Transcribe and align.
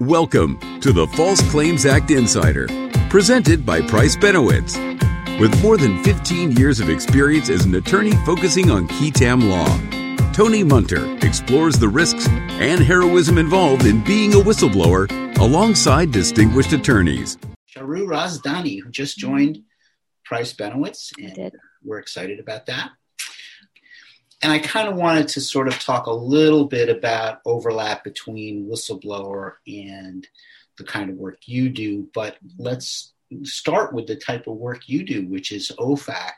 Welcome 0.00 0.60
to 0.80 0.92
the 0.92 1.06
False 1.06 1.40
Claims 1.50 1.86
Act 1.86 2.10
Insider, 2.10 2.66
presented 3.08 3.64
by 3.64 3.80
Price 3.80 4.14
Benowitz. 4.14 4.76
With 5.40 5.58
more 5.62 5.78
than 5.78 6.04
15 6.04 6.52
years 6.52 6.80
of 6.80 6.90
experience 6.90 7.48
as 7.48 7.64
an 7.64 7.74
attorney 7.76 8.12
focusing 8.26 8.70
on 8.70 8.88
qui 8.88 9.10
tam 9.10 9.48
law, 9.48 9.66
Tony 10.34 10.62
Munter 10.62 11.16
explores 11.24 11.78
the 11.78 11.88
risks 11.88 12.28
and 12.28 12.82
heroism 12.82 13.38
involved 13.38 13.86
in 13.86 14.04
being 14.04 14.34
a 14.34 14.36
whistleblower 14.36 15.10
alongside 15.38 16.12
distinguished 16.12 16.74
attorneys. 16.74 17.38
Shahroo 17.74 18.06
Razdani, 18.06 18.82
who 18.82 18.90
just 18.90 19.16
joined 19.16 19.62
Price 20.26 20.52
Benowitz, 20.52 21.10
and 21.18 21.52
we're 21.82 22.00
excited 22.00 22.38
about 22.38 22.66
that 22.66 22.90
and 24.42 24.52
I 24.52 24.58
kind 24.58 24.88
of 24.88 24.96
wanted 24.96 25.28
to 25.28 25.40
sort 25.40 25.68
of 25.68 25.78
talk 25.78 26.06
a 26.06 26.12
little 26.12 26.66
bit 26.66 26.88
about 26.88 27.40
overlap 27.44 28.04
between 28.04 28.68
whistleblower 28.68 29.54
and 29.66 30.26
the 30.78 30.84
kind 30.84 31.10
of 31.10 31.16
work 31.16 31.38
you 31.46 31.70
do. 31.70 32.08
But 32.14 32.36
let's 32.58 33.14
start 33.42 33.92
with 33.92 34.06
the 34.06 34.16
type 34.16 34.46
of 34.46 34.56
work 34.56 34.88
you 34.88 35.04
do, 35.04 35.26
which 35.26 35.52
is 35.52 35.72
OFAC, 35.78 36.32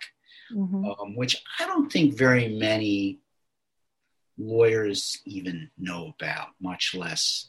mm-hmm. 0.55 0.85
um, 0.85 1.17
which 1.17 1.43
I 1.59 1.67
don't 1.67 1.91
think 1.91 2.17
very 2.17 2.49
many 2.57 3.19
lawyers 4.39 5.21
even 5.27 5.71
know 5.77 6.15
about, 6.19 6.49
much 6.61 6.95
less 6.95 7.49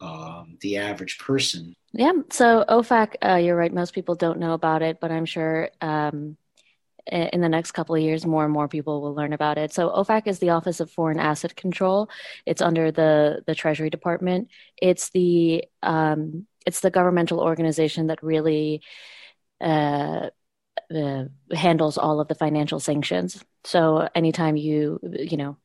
um, 0.00 0.56
the 0.60 0.76
average 0.76 1.18
person. 1.18 1.74
Yeah, 1.92 2.12
so 2.30 2.64
OFAC, 2.68 3.14
uh, 3.24 3.34
you're 3.36 3.56
right, 3.56 3.72
most 3.72 3.92
people 3.92 4.14
don't 4.14 4.38
know 4.38 4.52
about 4.52 4.82
it, 4.82 5.00
but 5.00 5.10
I'm 5.10 5.26
sure. 5.26 5.70
Um, 5.80 6.36
in 7.06 7.40
the 7.40 7.48
next 7.48 7.72
couple 7.72 7.94
of 7.94 8.02
years, 8.02 8.26
more 8.26 8.44
and 8.44 8.52
more 8.52 8.68
people 8.68 9.00
will 9.00 9.14
learn 9.14 9.32
about 9.32 9.58
it. 9.58 9.72
So 9.72 9.90
OFAC 9.90 10.26
is 10.26 10.38
the 10.38 10.50
Office 10.50 10.80
of 10.80 10.90
Foreign 10.90 11.18
Asset 11.18 11.56
Control. 11.56 12.08
It's 12.46 12.62
under 12.62 12.90
the 12.90 13.42
the 13.46 13.54
Treasury 13.54 13.90
Department. 13.90 14.48
It's 14.80 15.10
the 15.10 15.64
um, 15.82 16.46
it's 16.66 16.80
the 16.80 16.90
governmental 16.90 17.40
organization 17.40 18.08
that 18.08 18.22
really 18.22 18.82
uh, 19.60 20.30
uh, 20.94 21.24
handles 21.52 21.98
all 21.98 22.20
of 22.20 22.28
the 22.28 22.34
financial 22.34 22.80
sanctions. 22.80 23.44
So 23.64 24.08
anytime 24.14 24.56
you 24.56 25.00
you 25.02 25.36
know 25.36 25.56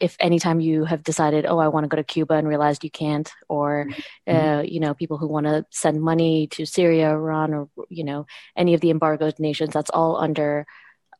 if 0.00 0.16
anytime 0.20 0.60
you 0.60 0.84
have 0.84 1.02
decided, 1.02 1.46
oh, 1.46 1.58
I 1.58 1.68
want 1.68 1.84
to 1.84 1.88
go 1.88 1.96
to 1.96 2.04
Cuba 2.04 2.34
and 2.34 2.48
realized 2.48 2.84
you 2.84 2.90
can't, 2.90 3.30
or 3.48 3.86
mm-hmm. 4.26 4.36
uh, 4.36 4.62
you 4.62 4.80
know, 4.80 4.94
people 4.94 5.18
who 5.18 5.28
want 5.28 5.46
to 5.46 5.64
send 5.70 6.00
money 6.00 6.46
to 6.48 6.66
Syria, 6.66 7.10
Iran, 7.10 7.54
or 7.54 7.68
you 7.88 8.04
know, 8.04 8.26
any 8.56 8.74
of 8.74 8.80
the 8.80 8.90
embargoed 8.90 9.38
nations, 9.38 9.72
that's 9.72 9.90
all 9.90 10.16
under 10.16 10.66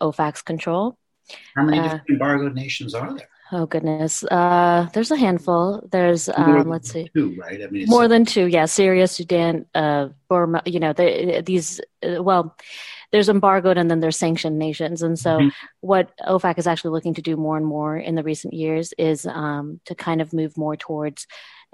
OFAC's 0.00 0.42
control. 0.42 0.98
How 1.56 1.64
many 1.64 1.78
uh, 1.78 1.98
embargoed 2.08 2.54
nations 2.54 2.94
are 2.94 3.14
there? 3.14 3.28
Oh 3.54 3.66
goodness, 3.66 4.24
uh, 4.24 4.88
there's 4.94 5.10
a 5.10 5.16
handful. 5.16 5.86
There's 5.92 6.28
um, 6.30 6.68
let's 6.68 6.90
see, 6.90 7.10
two, 7.14 7.36
right? 7.38 7.62
I 7.62 7.66
mean, 7.66 7.84
more 7.86 8.08
than 8.08 8.24
two. 8.24 8.46
Yeah, 8.46 8.64
Syria, 8.64 9.06
Sudan, 9.06 9.66
uh, 9.74 10.08
Burma. 10.28 10.62
You 10.64 10.80
know, 10.80 10.94
they, 10.94 11.42
these. 11.44 11.78
Uh, 12.02 12.22
well, 12.22 12.56
there's 13.12 13.28
embargoed 13.28 13.76
and 13.76 13.90
then 13.90 14.00
there's 14.00 14.16
sanctioned 14.16 14.58
nations. 14.58 15.02
And 15.02 15.18
so, 15.18 15.38
mm-hmm. 15.38 15.48
what 15.80 16.10
OFAC 16.26 16.58
is 16.58 16.66
actually 16.66 16.92
looking 16.92 17.14
to 17.14 17.22
do 17.22 17.36
more 17.36 17.56
and 17.56 17.66
more 17.66 17.96
in 17.96 18.14
the 18.14 18.22
recent 18.22 18.54
years 18.54 18.92
is 18.98 19.26
um, 19.26 19.80
to 19.84 19.94
kind 19.94 20.20
of 20.20 20.32
move 20.32 20.56
more 20.56 20.76
towards. 20.76 21.26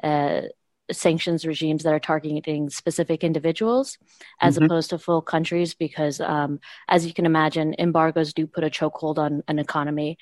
Uh, 0.02 0.42
sanctions 0.90 1.44
regimes 1.44 1.82
that 1.82 1.92
are 1.92 2.00
targeting 2.00 2.70
specific 2.70 3.22
individuals 3.22 3.98
as 4.40 4.54
mm-hmm. 4.54 4.64
opposed 4.64 4.88
to 4.90 4.98
full 4.98 5.20
countries 5.20 5.74
because 5.74 6.18
um, 6.18 6.60
as 6.88 7.06
you 7.06 7.12
can 7.12 7.26
imagine 7.26 7.74
embargoes 7.78 8.32
do 8.32 8.46
put 8.46 8.64
a 8.64 8.70
chokehold 8.70 9.18
on 9.18 9.42
an 9.48 9.58
economy 9.58 10.16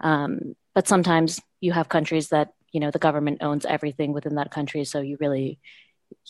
um, 0.00 0.56
but 0.74 0.88
sometimes 0.88 1.40
you 1.60 1.70
have 1.70 1.88
countries 1.88 2.30
that 2.30 2.52
you 2.72 2.80
know 2.80 2.90
the 2.90 2.98
government 2.98 3.38
owns 3.40 3.64
everything 3.64 4.12
within 4.12 4.34
that 4.34 4.50
country 4.50 4.84
so 4.84 5.00
you 5.00 5.16
really 5.20 5.60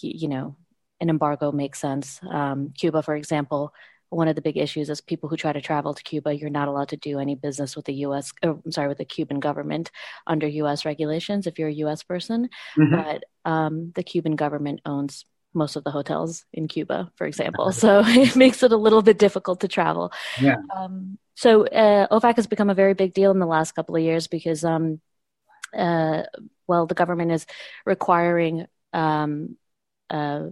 you 0.02 0.28
know 0.28 0.56
an 1.00 1.08
embargo 1.08 1.50
makes 1.50 1.80
sense 1.80 2.20
um, 2.30 2.74
cuba 2.76 3.02
for 3.02 3.16
example 3.16 3.72
one 4.10 4.28
of 4.28 4.34
the 4.34 4.42
big 4.42 4.56
issues 4.56 4.90
is 4.90 5.00
people 5.00 5.28
who 5.28 5.36
try 5.36 5.52
to 5.52 5.60
travel 5.60 5.94
to 5.94 6.02
Cuba, 6.02 6.36
you're 6.36 6.50
not 6.50 6.68
allowed 6.68 6.88
to 6.88 6.96
do 6.96 7.18
any 7.18 7.36
business 7.36 7.76
with 7.76 7.84
the 7.86 7.94
U.S. 7.94 8.32
Oh, 8.42 8.60
I'm 8.64 8.72
sorry, 8.72 8.88
with 8.88 8.98
the 8.98 9.04
Cuban 9.04 9.40
government 9.40 9.90
under 10.26 10.46
U.S. 10.46 10.84
regulations 10.84 11.46
if 11.46 11.58
you're 11.58 11.68
a 11.68 11.74
U.S. 11.74 12.02
person. 12.02 12.48
Mm-hmm. 12.76 12.94
But 12.94 13.24
um, 13.50 13.92
the 13.94 14.02
Cuban 14.02 14.36
government 14.36 14.80
owns 14.84 15.24
most 15.54 15.76
of 15.76 15.84
the 15.84 15.90
hotels 15.90 16.44
in 16.52 16.68
Cuba, 16.68 17.10
for 17.16 17.26
example. 17.26 17.72
So 17.72 18.02
it 18.06 18.36
makes 18.36 18.62
it 18.62 18.72
a 18.72 18.76
little 18.76 19.02
bit 19.02 19.18
difficult 19.18 19.60
to 19.60 19.68
travel. 19.68 20.12
Yeah. 20.40 20.56
Um, 20.76 21.18
so 21.34 21.66
uh, 21.66 22.08
OFAC 22.08 22.36
has 22.36 22.46
become 22.46 22.70
a 22.70 22.74
very 22.74 22.94
big 22.94 23.14
deal 23.14 23.30
in 23.30 23.38
the 23.38 23.46
last 23.46 23.72
couple 23.72 23.96
of 23.96 24.02
years 24.02 24.26
because, 24.26 24.64
um, 24.64 25.00
uh, 25.76 26.24
well, 26.66 26.86
the 26.86 26.94
government 26.94 27.32
is 27.32 27.46
requiring 27.86 28.66
um, 28.92 29.56
uh, 30.10 30.48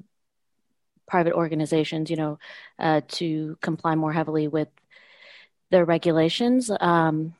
private 1.09 1.33
organizations, 1.33 2.11
you 2.11 2.17
know, 2.17 2.39
uh, 2.79 3.01
to 3.09 3.57
comply 3.61 3.95
more 3.97 4.13
heavily 4.13 4.47
with 4.47 4.69
their 5.71 5.85
regulations. 5.85 6.71
Um, 6.81 7.35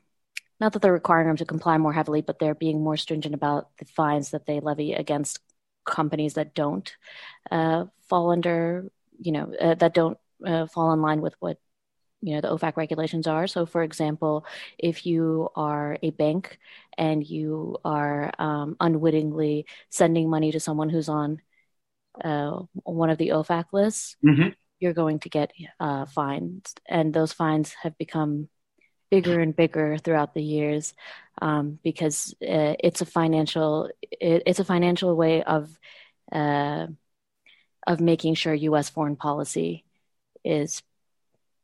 not 0.59 0.73
that 0.73 0.81
they're 0.81 0.91
requiring 0.91 1.27
them 1.27 1.37
to 1.37 1.45
comply 1.45 1.77
more 1.77 1.93
heavily, 1.93 2.21
but 2.21 2.39
they're 2.39 2.55
being 2.55 2.83
more 2.83 2.97
stringent 2.97 3.33
about 3.33 3.69
the 3.77 3.85
fines 3.85 4.31
that 4.31 4.45
they 4.45 4.59
levy 4.59 4.93
against 4.93 5.39
companies 5.85 6.33
that 6.33 6.53
don't 6.53 6.95
uh, 7.49 7.85
fall 8.09 8.31
under, 8.31 8.91
you 9.17 9.31
know, 9.31 9.53
uh, 9.59 9.75
that 9.75 9.93
don't 9.93 10.17
uh, 10.45 10.67
fall 10.67 10.91
in 10.91 11.01
line 11.01 11.21
with 11.21 11.35
what 11.39 11.57
you 12.21 12.35
know 12.35 12.41
the 12.41 12.49
OFAC 12.49 12.75
regulations 12.75 13.27
are. 13.27 13.47
So, 13.47 13.65
for 13.65 13.83
example, 13.83 14.45
if 14.77 15.05
you 15.05 15.49
are 15.55 15.97
a 16.03 16.09
bank 16.09 16.59
and 16.97 17.25
you 17.25 17.77
are 17.85 18.31
um, 18.39 18.75
unwittingly 18.79 19.65
sending 19.89 20.29
money 20.29 20.51
to 20.51 20.59
someone 20.59 20.89
who's 20.89 21.07
on 21.09 21.41
uh, 22.23 22.59
one 22.83 23.09
of 23.09 23.17
the 23.17 23.29
OFAC 23.29 23.65
lists, 23.71 24.15
mm-hmm. 24.25 24.49
you're 24.79 24.93
going 24.93 25.19
to 25.19 25.29
get 25.29 25.51
uh, 25.79 26.05
fines, 26.05 26.73
and 26.87 27.13
those 27.13 27.33
fines 27.33 27.75
have 27.83 27.97
become 27.97 28.49
bigger 29.09 29.39
and 29.39 29.55
bigger 29.55 29.97
throughout 29.97 30.33
the 30.33 30.43
years 30.43 30.93
um, 31.41 31.79
because 31.83 32.35
uh, 32.41 32.75
it's 32.79 33.01
a 33.01 33.05
financial 33.05 33.89
it, 34.03 34.43
it's 34.45 34.59
a 34.59 34.63
financial 34.65 35.15
way 35.15 35.43
of 35.43 35.69
uh, 36.31 36.87
of 37.87 37.99
making 37.99 38.35
sure 38.35 38.53
U.S. 38.53 38.89
foreign 38.89 39.15
policy 39.15 39.83
is 40.43 40.83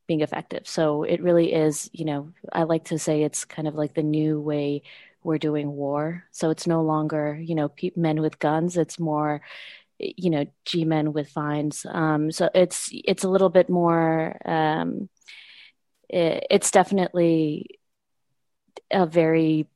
being 0.07 0.21
effective. 0.21 0.67
So 0.67 1.03
it 1.03 1.21
really 1.21 1.53
is, 1.53 1.89
you 1.93 2.05
know, 2.05 2.33
I 2.51 2.63
like 2.63 2.85
to 2.85 2.99
say 2.99 3.23
it's 3.23 3.45
kind 3.45 3.67
of 3.67 3.75
like 3.75 3.93
the 3.93 4.03
new 4.03 4.39
way 4.39 4.83
we're 5.23 5.37
doing 5.39 5.71
war. 5.71 6.25
So 6.31 6.51
it's 6.51 6.67
no 6.67 6.83
longer, 6.83 7.39
you 7.41 7.55
know, 7.55 7.69
pe- 7.69 7.91
men 7.95 8.21
with 8.21 8.39
guns. 8.39 8.77
It's 8.77 8.99
more, 8.99 9.41
you 9.99 10.29
know 10.29 10.45
g-men 10.65 11.13
with 11.13 11.29
fines 11.29 11.85
um, 11.89 12.31
so 12.31 12.49
it's 12.53 12.89
it's 12.91 13.23
a 13.23 13.29
little 13.29 13.49
bit 13.49 13.69
more 13.69 14.37
um, 14.45 15.09
it, 16.09 16.45
it's 16.49 16.71
definitely 16.71 17.79
a 18.91 19.05
very 19.05 19.67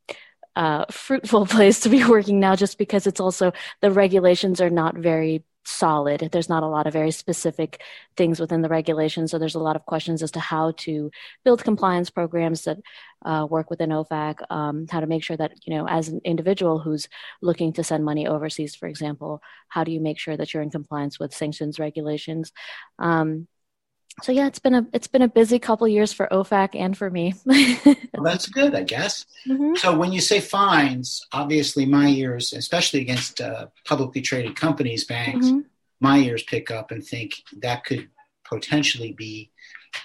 uh, 0.55 0.85
fruitful 0.91 1.45
place 1.55 1.81
to 1.81 1.89
be 1.89 2.03
working 2.03 2.39
now 2.39 2.55
just 2.55 2.77
because 2.77 3.07
it's 3.07 3.19
also 3.19 3.53
the 3.81 3.91
regulations 3.91 4.61
are 4.61 4.69
not 4.69 4.95
very 4.95 5.43
solid. 5.65 6.29
There's 6.31 6.49
not 6.49 6.63
a 6.63 6.67
lot 6.67 6.87
of 6.87 6.93
very 6.93 7.11
specific 7.11 7.81
things 8.17 8.39
within 8.39 8.61
the 8.61 8.69
regulations. 8.69 9.31
So 9.31 9.37
there's 9.37 9.55
a 9.55 9.59
lot 9.59 9.75
of 9.75 9.85
questions 9.85 10.23
as 10.23 10.31
to 10.31 10.39
how 10.39 10.71
to 10.77 11.11
build 11.43 11.63
compliance 11.63 12.09
programs 12.09 12.63
that 12.63 12.77
uh, 13.25 13.45
work 13.49 13.69
within 13.69 13.89
OFAC, 13.89 14.39
um, 14.49 14.87
how 14.89 14.99
to 14.99 15.07
make 15.07 15.23
sure 15.23 15.37
that, 15.37 15.51
you 15.65 15.75
know, 15.75 15.87
as 15.87 16.07
an 16.07 16.21
individual 16.23 16.79
who's 16.79 17.07
looking 17.41 17.73
to 17.73 17.83
send 17.83 18.05
money 18.05 18.27
overseas, 18.27 18.75
for 18.75 18.87
example, 18.87 19.41
how 19.67 19.83
do 19.83 19.91
you 19.91 19.99
make 19.99 20.17
sure 20.17 20.37
that 20.37 20.53
you're 20.53 20.63
in 20.63 20.71
compliance 20.71 21.19
with 21.19 21.33
sanctions 21.33 21.79
regulations? 21.79 22.51
Um, 22.97 23.47
so 24.21 24.31
yeah, 24.31 24.47
it's 24.47 24.59
been 24.59 24.73
a 24.73 24.87
it's 24.93 25.07
been 25.07 25.21
a 25.21 25.27
busy 25.27 25.59
couple 25.59 25.87
years 25.87 26.11
for 26.11 26.27
OFAC 26.31 26.75
and 26.75 26.97
for 26.97 27.09
me. 27.09 27.33
well, 27.45 28.23
that's 28.23 28.47
good, 28.47 28.75
I 28.75 28.83
guess. 28.83 29.25
Mm-hmm. 29.47 29.75
So 29.75 29.97
when 29.97 30.11
you 30.11 30.21
say 30.21 30.39
fines, 30.39 31.25
obviously 31.33 31.85
my 31.85 32.07
ears, 32.07 32.53
especially 32.53 33.01
against 33.01 33.41
uh, 33.41 33.67
publicly 33.85 34.21
traded 34.21 34.55
companies, 34.55 35.05
banks, 35.05 35.47
mm-hmm. 35.47 35.61
my 35.99 36.17
ears 36.19 36.43
pick 36.43 36.71
up 36.71 36.91
and 36.91 37.03
think 37.03 37.35
that 37.61 37.85
could 37.85 38.09
potentially 38.43 39.13
be 39.13 39.51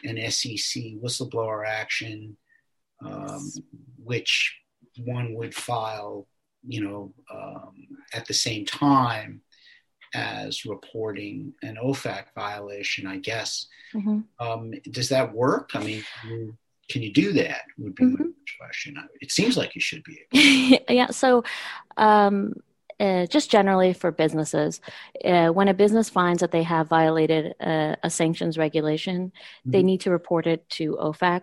an 0.04 0.18
SEC 0.30 0.82
whistleblower 1.02 1.66
action, 1.66 2.36
um, 3.04 3.50
which 4.02 4.56
one 4.98 5.34
would 5.34 5.54
file, 5.54 6.26
you 6.66 6.82
know, 6.82 7.12
um, 7.32 7.72
at 8.12 8.26
the 8.26 8.34
same 8.34 8.64
time 8.64 9.40
as 10.14 10.64
reporting 10.64 11.54
an 11.62 11.76
OFAC 11.82 12.26
violation, 12.34 13.06
I 13.06 13.18
guess. 13.18 13.66
Mm-hmm. 13.94 14.20
Um, 14.38 14.72
does 14.90 15.08
that 15.10 15.34
work? 15.34 15.70
I 15.74 15.82
mean, 15.82 16.04
can 16.88 17.02
you 17.02 17.12
do 17.12 17.32
that? 17.32 17.62
Would 17.78 17.94
be 17.94 18.04
mm-hmm. 18.04 18.22
my 18.22 18.30
question. 18.58 18.96
It 19.20 19.32
seems 19.32 19.56
like 19.56 19.74
you 19.74 19.80
should 19.80 20.04
be 20.04 20.20
able. 20.32 20.84
yeah. 20.88 21.10
So, 21.10 21.44
um, 21.96 22.54
uh, 23.00 23.26
just 23.26 23.50
generally 23.50 23.92
for 23.92 24.12
businesses, 24.12 24.80
uh, 25.24 25.48
when 25.48 25.68
a 25.68 25.74
business 25.74 26.08
finds 26.08 26.40
that 26.40 26.52
they 26.52 26.62
have 26.62 26.88
violated 26.88 27.54
a, 27.60 27.96
a 28.04 28.10
sanctions 28.10 28.56
regulation, 28.56 29.26
mm-hmm. 29.26 29.70
they 29.70 29.82
need 29.82 30.02
to 30.02 30.10
report 30.10 30.46
it 30.46 30.68
to 30.70 30.96
OFAC. 31.00 31.42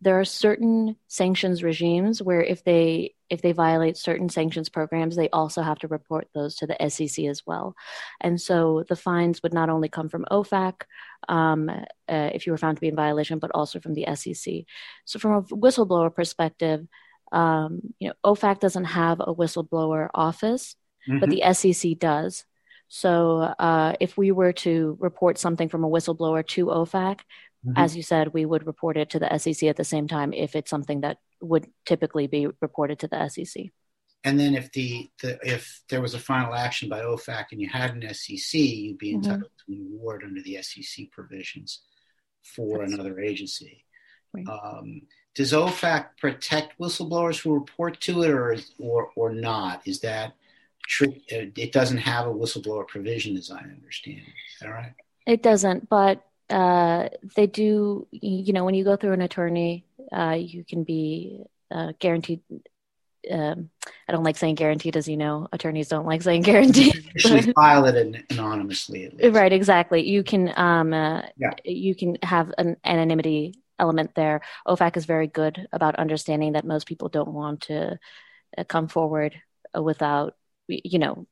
There 0.00 0.18
are 0.18 0.24
certain 0.24 0.96
sanctions 1.08 1.62
regimes 1.62 2.22
where 2.22 2.42
if 2.42 2.64
they 2.64 3.14
if 3.32 3.40
they 3.40 3.52
violate 3.52 3.96
certain 3.96 4.28
sanctions 4.28 4.68
programs, 4.68 5.16
they 5.16 5.30
also 5.30 5.62
have 5.62 5.78
to 5.78 5.88
report 5.88 6.28
those 6.34 6.54
to 6.56 6.66
the 6.66 6.76
SEC 6.90 7.24
as 7.24 7.46
well. 7.46 7.74
And 8.20 8.38
so 8.38 8.84
the 8.90 8.94
fines 8.94 9.42
would 9.42 9.54
not 9.54 9.70
only 9.70 9.88
come 9.88 10.10
from 10.10 10.26
OFAC 10.30 10.82
um, 11.30 11.70
uh, 11.70 12.30
if 12.34 12.46
you 12.46 12.52
were 12.52 12.58
found 12.58 12.76
to 12.76 12.82
be 12.82 12.88
in 12.88 12.94
violation, 12.94 13.38
but 13.38 13.50
also 13.54 13.80
from 13.80 13.94
the 13.94 14.06
SEC. 14.14 14.64
So 15.06 15.18
from 15.18 15.32
a 15.32 15.42
whistleblower 15.44 16.14
perspective, 16.14 16.86
um, 17.32 17.80
you 17.98 18.08
know, 18.08 18.14
OFAC 18.22 18.60
doesn't 18.60 18.84
have 18.84 19.20
a 19.20 19.34
whistleblower 19.34 20.10
office, 20.14 20.76
mm-hmm. 21.08 21.20
but 21.20 21.30
the 21.30 21.42
SEC 21.54 21.98
does. 21.98 22.44
So 22.88 23.40
uh, 23.58 23.94
if 23.98 24.18
we 24.18 24.30
were 24.30 24.52
to 24.52 24.98
report 25.00 25.38
something 25.38 25.70
from 25.70 25.84
a 25.84 25.88
whistleblower 25.88 26.46
to 26.48 26.66
OFAC, 26.66 27.20
mm-hmm. 27.66 27.76
as 27.76 27.96
you 27.96 28.02
said, 28.02 28.32
we 28.32 28.44
would 28.44 28.66
report 28.66 28.96
it 28.96 29.10
to 29.10 29.18
the 29.18 29.38
SEC 29.38 29.68
at 29.68 29.76
the 29.76 29.84
same 29.84 30.08
time 30.08 30.32
if 30.32 30.54
it's 30.54 30.70
something 30.70 31.00
that 31.02 31.18
would 31.40 31.66
typically 31.86 32.26
be 32.26 32.48
reported 32.60 32.98
to 33.00 33.08
the 33.08 33.28
SEC. 33.28 33.66
And 34.24 34.38
then 34.38 34.54
if 34.54 34.70
the, 34.72 35.10
the 35.20 35.38
if 35.42 35.82
there 35.88 36.00
was 36.00 36.14
a 36.14 36.18
final 36.18 36.54
action 36.54 36.88
by 36.88 37.00
OFAC 37.00 37.46
and 37.50 37.60
you 37.60 37.68
had 37.68 37.94
an 37.94 38.14
SEC, 38.14 38.60
you'd 38.60 38.98
be 38.98 39.08
mm-hmm. 39.08 39.16
entitled 39.16 39.50
mm-hmm. 39.68 39.72
to 39.72 39.80
an 39.80 39.92
award 39.94 40.22
under 40.24 40.40
the 40.42 40.58
SEC 40.62 41.10
provisions 41.10 41.82
for 42.42 42.78
That's 42.78 42.92
another 42.92 43.20
agency. 43.20 43.84
Right. 44.32 44.46
Um, 44.48 45.02
does 45.34 45.52
OFAC 45.52 46.06
protect 46.18 46.78
whistleblowers 46.78 47.40
who 47.40 47.54
report 47.54 48.00
to 48.02 48.22
it, 48.22 48.30
or 48.30 48.56
or 48.78 49.10
or 49.16 49.32
not? 49.32 49.82
Is 49.86 50.00
that 50.00 50.34
true? 50.86 51.14
It 51.28 51.72
doesn't 51.72 51.98
have 51.98 52.26
a 52.26 52.32
whistleblower 52.32 52.86
provision, 52.86 53.36
as 53.36 53.50
I 53.50 53.60
understand. 53.60 54.20
Is 54.20 54.58
that 54.60 54.68
right? 54.68 54.92
It 55.26 55.42
doesn't, 55.42 55.88
but 55.88 56.24
uh, 56.52 57.08
they 57.34 57.46
do. 57.46 58.06
You 58.10 58.52
know, 58.52 58.64
when 58.64 58.74
you 58.74 58.84
go 58.84 58.96
through 58.96 59.12
an 59.12 59.22
attorney, 59.22 59.84
uh, 60.12 60.36
you 60.38 60.64
can 60.64 60.84
be 60.84 61.44
uh, 61.70 61.92
guaranteed. 61.98 62.40
Um, 63.30 63.70
I 64.08 64.12
don't 64.12 64.24
like 64.24 64.36
saying 64.36 64.56
guaranteed, 64.56 64.96
as 64.96 65.08
you 65.08 65.16
know, 65.16 65.48
attorneys 65.52 65.88
don't 65.88 66.06
like 66.06 66.22
saying 66.22 66.42
guaranteed. 66.42 67.10
Usually 67.14 67.52
file 67.52 67.86
it 67.86 68.24
anonymously. 68.30 69.10
Right, 69.30 69.52
exactly. 69.52 70.06
You 70.08 70.24
can, 70.24 70.52
um, 70.56 70.92
uh, 70.92 71.22
yeah. 71.36 71.52
you 71.64 71.94
can 71.94 72.18
have 72.22 72.52
an 72.58 72.76
anonymity 72.84 73.54
element 73.78 74.14
there. 74.14 74.42
OFAC 74.66 74.96
is 74.96 75.04
very 75.06 75.28
good 75.28 75.68
about 75.72 75.96
understanding 75.96 76.52
that 76.52 76.64
most 76.64 76.86
people 76.86 77.08
don't 77.08 77.32
want 77.32 77.62
to 77.62 77.98
uh, 78.58 78.64
come 78.64 78.88
forward 78.88 79.40
without, 79.80 80.34
you 80.66 80.98
know, 80.98 81.26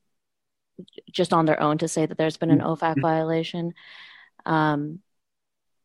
just 1.11 1.33
on 1.33 1.45
their 1.45 1.61
own 1.61 1.77
to 1.79 1.87
say 1.87 2.05
that 2.05 2.17
there's 2.17 2.37
been 2.37 2.51
an 2.51 2.59
mm-hmm. 2.59 2.67
OFAC 2.67 2.91
mm-hmm. 2.91 3.01
violation. 3.01 3.73
Um, 4.45 4.99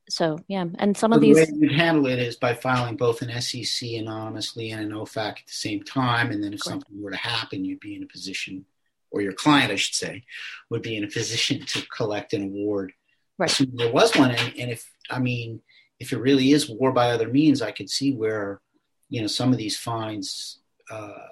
so 0.08 0.38
yeah, 0.48 0.64
and 0.78 0.96
some 0.96 1.12
so 1.12 1.16
of 1.16 1.20
the 1.20 1.28
these. 1.28 1.46
The 1.46 1.52
way 1.52 1.58
you 1.58 1.60
would 1.68 1.76
handle 1.76 2.06
it 2.06 2.18
is 2.18 2.36
by 2.36 2.54
filing 2.54 2.96
both 2.96 3.22
an 3.22 3.40
SEC 3.40 3.88
anonymously 3.90 4.70
and 4.70 4.82
an 4.82 4.96
OFAC 4.96 5.30
at 5.30 5.46
the 5.46 5.52
same 5.52 5.82
time, 5.82 6.30
and 6.30 6.42
then 6.42 6.52
if 6.52 6.60
Correct. 6.60 6.82
something 6.84 7.02
were 7.02 7.10
to 7.10 7.16
happen, 7.16 7.64
you'd 7.64 7.80
be 7.80 7.96
in 7.96 8.02
a 8.02 8.06
position, 8.06 8.64
or 9.10 9.20
your 9.20 9.32
client, 9.32 9.72
I 9.72 9.76
should 9.76 9.94
say, 9.94 10.24
would 10.70 10.82
be 10.82 10.96
in 10.96 11.04
a 11.04 11.08
position 11.08 11.64
to 11.66 11.86
collect 11.88 12.32
an 12.32 12.42
award. 12.42 12.92
Right. 13.38 13.60
There 13.74 13.92
was 13.92 14.14
one, 14.16 14.30
and, 14.30 14.54
and 14.58 14.70
if 14.70 14.90
I 15.10 15.18
mean, 15.18 15.60
if 15.98 16.12
it 16.12 16.18
really 16.18 16.52
is 16.52 16.68
war 16.68 16.92
by 16.92 17.10
other 17.10 17.28
means, 17.28 17.62
I 17.62 17.72
could 17.72 17.90
see 17.90 18.12
where, 18.12 18.60
you 19.08 19.20
know, 19.20 19.26
some 19.26 19.52
of 19.52 19.58
these 19.58 19.76
fines 19.76 20.60
uh, 20.90 21.28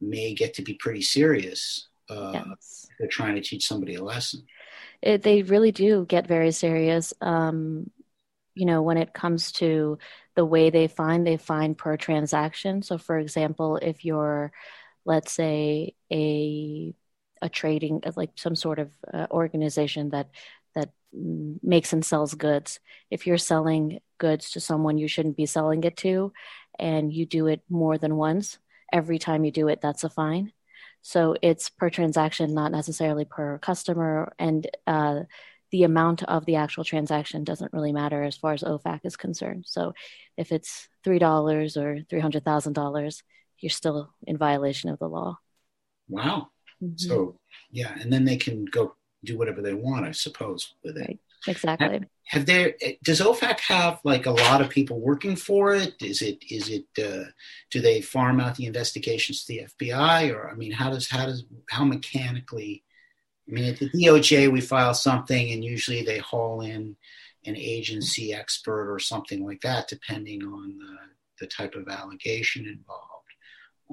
may 0.00 0.34
get 0.34 0.54
to 0.54 0.62
be 0.62 0.74
pretty 0.74 1.02
serious. 1.02 1.88
Uh, 2.08 2.32
yes. 2.34 2.86
They're 2.98 3.08
trying 3.08 3.34
to 3.34 3.40
teach 3.40 3.66
somebody 3.66 3.94
a 3.94 4.02
lesson. 4.02 4.44
It, 5.02 5.22
they 5.22 5.42
really 5.42 5.72
do 5.72 6.04
get 6.06 6.26
very 6.26 6.50
serious. 6.50 7.14
Um, 7.20 7.90
you 8.58 8.66
know, 8.66 8.82
when 8.82 8.98
it 8.98 9.14
comes 9.14 9.52
to 9.52 9.98
the 10.34 10.44
way 10.44 10.70
they 10.70 10.88
find, 10.88 11.26
they 11.26 11.36
find 11.36 11.78
per 11.78 11.96
transaction. 11.96 12.82
So, 12.82 12.98
for 12.98 13.18
example, 13.18 13.76
if 13.76 14.04
you're, 14.04 14.52
let's 15.04 15.32
say, 15.32 15.94
a 16.12 16.94
a 17.40 17.48
trading 17.48 18.02
like 18.16 18.30
some 18.36 18.56
sort 18.56 18.80
of 18.80 18.90
uh, 19.14 19.26
organization 19.30 20.10
that 20.10 20.28
that 20.74 20.90
makes 21.62 21.92
and 21.92 22.04
sells 22.04 22.34
goods. 22.34 22.80
If 23.10 23.26
you're 23.26 23.38
selling 23.38 24.00
goods 24.18 24.50
to 24.52 24.60
someone 24.60 24.98
you 24.98 25.08
shouldn't 25.08 25.36
be 25.36 25.46
selling 25.46 25.84
it 25.84 25.96
to, 25.98 26.32
and 26.78 27.12
you 27.12 27.26
do 27.26 27.46
it 27.46 27.62
more 27.68 27.98
than 27.98 28.16
once, 28.16 28.58
every 28.92 29.18
time 29.18 29.44
you 29.44 29.52
do 29.52 29.68
it, 29.68 29.80
that's 29.80 30.04
a 30.04 30.10
fine. 30.10 30.52
So 31.02 31.36
it's 31.42 31.70
per 31.70 31.90
transaction, 31.90 32.54
not 32.54 32.72
necessarily 32.72 33.24
per 33.24 33.58
customer. 33.58 34.32
And 34.38 34.66
uh, 34.86 35.20
the 35.70 35.82
amount 35.82 36.22
of 36.24 36.46
the 36.46 36.56
actual 36.56 36.84
transaction 36.84 37.44
doesn't 37.44 37.72
really 37.72 37.92
matter 37.92 38.22
as 38.22 38.36
far 38.36 38.52
as 38.52 38.62
OFAC 38.62 39.00
is 39.04 39.16
concerned. 39.16 39.64
So 39.66 39.92
if 40.36 40.52
it's 40.52 40.88
$3 41.04 41.20
or 41.76 41.96
$300,000, 42.02 43.22
you're 43.60 43.70
still 43.70 44.14
in 44.26 44.38
violation 44.38 44.90
of 44.90 44.98
the 44.98 45.08
law. 45.08 45.38
Wow. 46.08 46.48
Mm-hmm. 46.82 46.96
So, 46.96 47.38
yeah. 47.70 47.92
And 48.00 48.12
then 48.12 48.24
they 48.24 48.36
can 48.36 48.64
go 48.64 48.94
do 49.24 49.36
whatever 49.36 49.60
they 49.62 49.74
want, 49.74 50.06
I 50.06 50.12
suppose, 50.12 50.74
with 50.82 50.96
it. 50.96 51.00
Right. 51.00 51.18
Exactly. 51.46 51.88
Have, 51.88 52.06
have, 52.24 52.46
there? 52.46 52.74
Does 53.04 53.20
OFAC 53.20 53.60
have 53.60 54.00
like 54.04 54.26
a 54.26 54.32
lot 54.32 54.60
of 54.60 54.70
people 54.70 55.00
working 55.00 55.36
for 55.36 55.74
it? 55.74 55.94
Is 56.00 56.20
it? 56.20 56.42
Is 56.50 56.68
it? 56.68 56.86
Uh, 56.98 57.30
do 57.70 57.80
they 57.80 58.00
farm 58.00 58.40
out 58.40 58.56
the 58.56 58.66
investigations 58.66 59.44
to 59.44 59.52
the 59.52 59.86
FBI, 59.86 60.34
or 60.34 60.50
I 60.50 60.54
mean, 60.54 60.72
how 60.72 60.90
does 60.90 61.08
how 61.08 61.26
does 61.26 61.44
how 61.70 61.84
mechanically? 61.84 62.82
I 63.48 63.52
mean, 63.52 63.64
at 63.64 63.78
the 63.78 63.90
DOJ, 63.90 64.52
we 64.52 64.60
file 64.60 64.94
something, 64.94 65.52
and 65.52 65.64
usually 65.64 66.02
they 66.02 66.18
haul 66.18 66.60
in 66.60 66.96
an 67.46 67.56
agency 67.56 68.34
expert 68.34 68.92
or 68.92 68.98
something 68.98 69.44
like 69.44 69.62
that, 69.62 69.88
depending 69.88 70.42
on 70.44 70.76
the, 70.78 70.96
the 71.40 71.46
type 71.46 71.74
of 71.74 71.88
allegation 71.88 72.66
involved. 72.66 73.04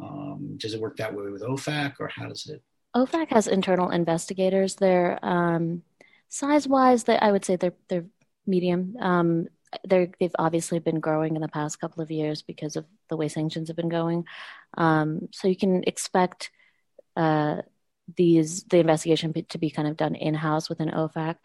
Um, 0.02 0.58
does 0.58 0.74
it 0.74 0.82
work 0.82 0.98
that 0.98 1.16
way 1.16 1.32
with 1.32 1.42
OFAC, 1.42 1.94
or 2.00 2.10
how 2.10 2.28
does 2.28 2.48
it? 2.48 2.62
OFAC 2.96 3.30
has 3.30 3.48
internal 3.48 3.92
investigators. 3.92 4.76
They're 4.76 5.20
um, 5.24 5.84
size 6.28 6.68
wise, 6.68 7.06
they, 7.06 7.18
I 7.18 7.32
would 7.32 7.46
say 7.46 7.56
they're 7.56 7.74
they're 7.88 8.06
medium. 8.46 8.96
Um, 9.00 9.48
they're, 9.84 10.10
they've 10.20 10.36
obviously 10.40 10.80
been 10.80 11.00
growing 11.00 11.36
in 11.36 11.42
the 11.42 11.48
past 11.48 11.80
couple 11.80 12.02
of 12.02 12.12
years 12.12 12.42
because 12.42 12.76
of 12.76 12.86
the 13.10 13.18
way 13.18 13.28
sanctions 13.28 13.68
have 13.68 13.76
been 13.76 13.90
going. 13.90 14.26
Um, 14.78 15.28
so 15.32 15.48
you 15.48 15.56
can 15.56 15.84
expect 15.84 16.52
uh, 17.16 17.62
these 18.18 18.64
the 18.66 18.80
investigation 18.80 19.34
to 19.50 19.58
be 19.58 19.70
kind 19.70 19.88
of 19.88 19.98
done 19.98 20.16
in 20.16 20.34
house 20.34 20.70
within 20.70 20.90
OFAC. 20.90 21.36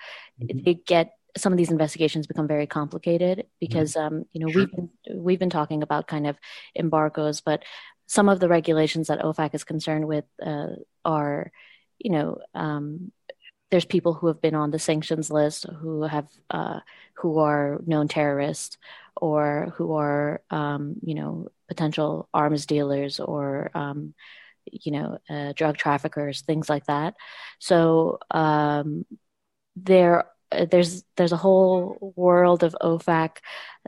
Mm-hmm. 0.42 0.64
They 0.64 0.74
get 0.74 1.12
some 1.36 1.52
of 1.52 1.56
these 1.56 1.70
investigations 1.70 2.26
become 2.26 2.48
very 2.48 2.66
complicated 2.66 3.46
because 3.60 3.94
mm-hmm. 3.94 4.16
um, 4.16 4.24
you 4.32 4.40
know 4.40 4.50
sure. 4.50 4.62
we've 4.62 4.72
been, 4.72 4.90
we've 5.14 5.38
been 5.38 5.50
talking 5.50 5.82
about 5.82 6.06
kind 6.06 6.26
of 6.26 6.36
embargoes, 6.76 7.40
but 7.40 7.62
some 8.06 8.28
of 8.28 8.40
the 8.40 8.48
regulations 8.48 9.06
that 9.06 9.20
OFAC 9.20 9.54
is 9.54 9.62
concerned 9.62 10.08
with 10.08 10.24
uh, 10.44 10.70
are, 11.04 11.52
you 12.00 12.10
know, 12.10 12.38
um, 12.54 13.12
there's 13.70 13.84
people 13.84 14.14
who 14.14 14.26
have 14.26 14.40
been 14.40 14.56
on 14.56 14.72
the 14.72 14.80
sanctions 14.80 15.30
list 15.30 15.64
who 15.78 16.02
have 16.02 16.28
uh, 16.50 16.80
who 17.14 17.38
are 17.38 17.80
known 17.86 18.08
terrorists 18.08 18.78
or 19.14 19.72
who 19.76 19.94
are, 19.94 20.42
um, 20.50 20.96
you 21.02 21.14
know, 21.14 21.52
potential 21.68 22.28
arms 22.34 22.66
dealers 22.66 23.20
or, 23.20 23.70
um, 23.74 24.12
you 24.72 24.92
know, 24.92 25.18
uh, 25.28 25.52
drug 25.54 25.76
traffickers, 25.76 26.42
things 26.42 26.68
like 26.68 26.86
that. 26.86 27.14
So 27.58 28.18
um, 28.30 29.04
there 29.76 30.26
there's 30.70 31.04
there's 31.16 31.32
a 31.32 31.36
whole 31.36 32.12
world 32.16 32.62
of 32.62 32.76
OFAC 32.80 33.36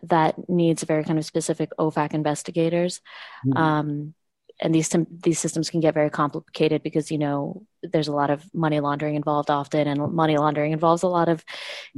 that 0.05 0.49
needs 0.49 0.85
very 0.85 1.05
kind 1.05 1.19
of 1.19 1.25
specific 1.25 1.71
OFAC 1.79 2.15
investigators. 2.15 3.01
Mm-hmm. 3.47 3.59
Um, 3.59 4.15
and 4.61 4.75
these 4.75 4.95
these 5.11 5.39
systems 5.39 5.71
can 5.71 5.81
get 5.81 5.95
very 5.95 6.11
complicated 6.11 6.83
because 6.83 7.11
you 7.11 7.19
know 7.19 7.65
there's 7.83 8.09
a 8.09 8.15
lot 8.15 8.31
of 8.31 8.45
money 8.55 8.81
laundering 8.81 9.17
involved 9.17 9.51
often, 9.51 9.89
and 9.89 10.12
money 10.12 10.37
laundering 10.37 10.73
involves 10.73 11.03
a 11.03 11.09
lot 11.09 11.29
of 11.29 11.45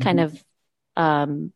kind 0.00 0.18
mm-hmm. 0.18 0.36
of 0.36 0.44
um, 0.96 1.52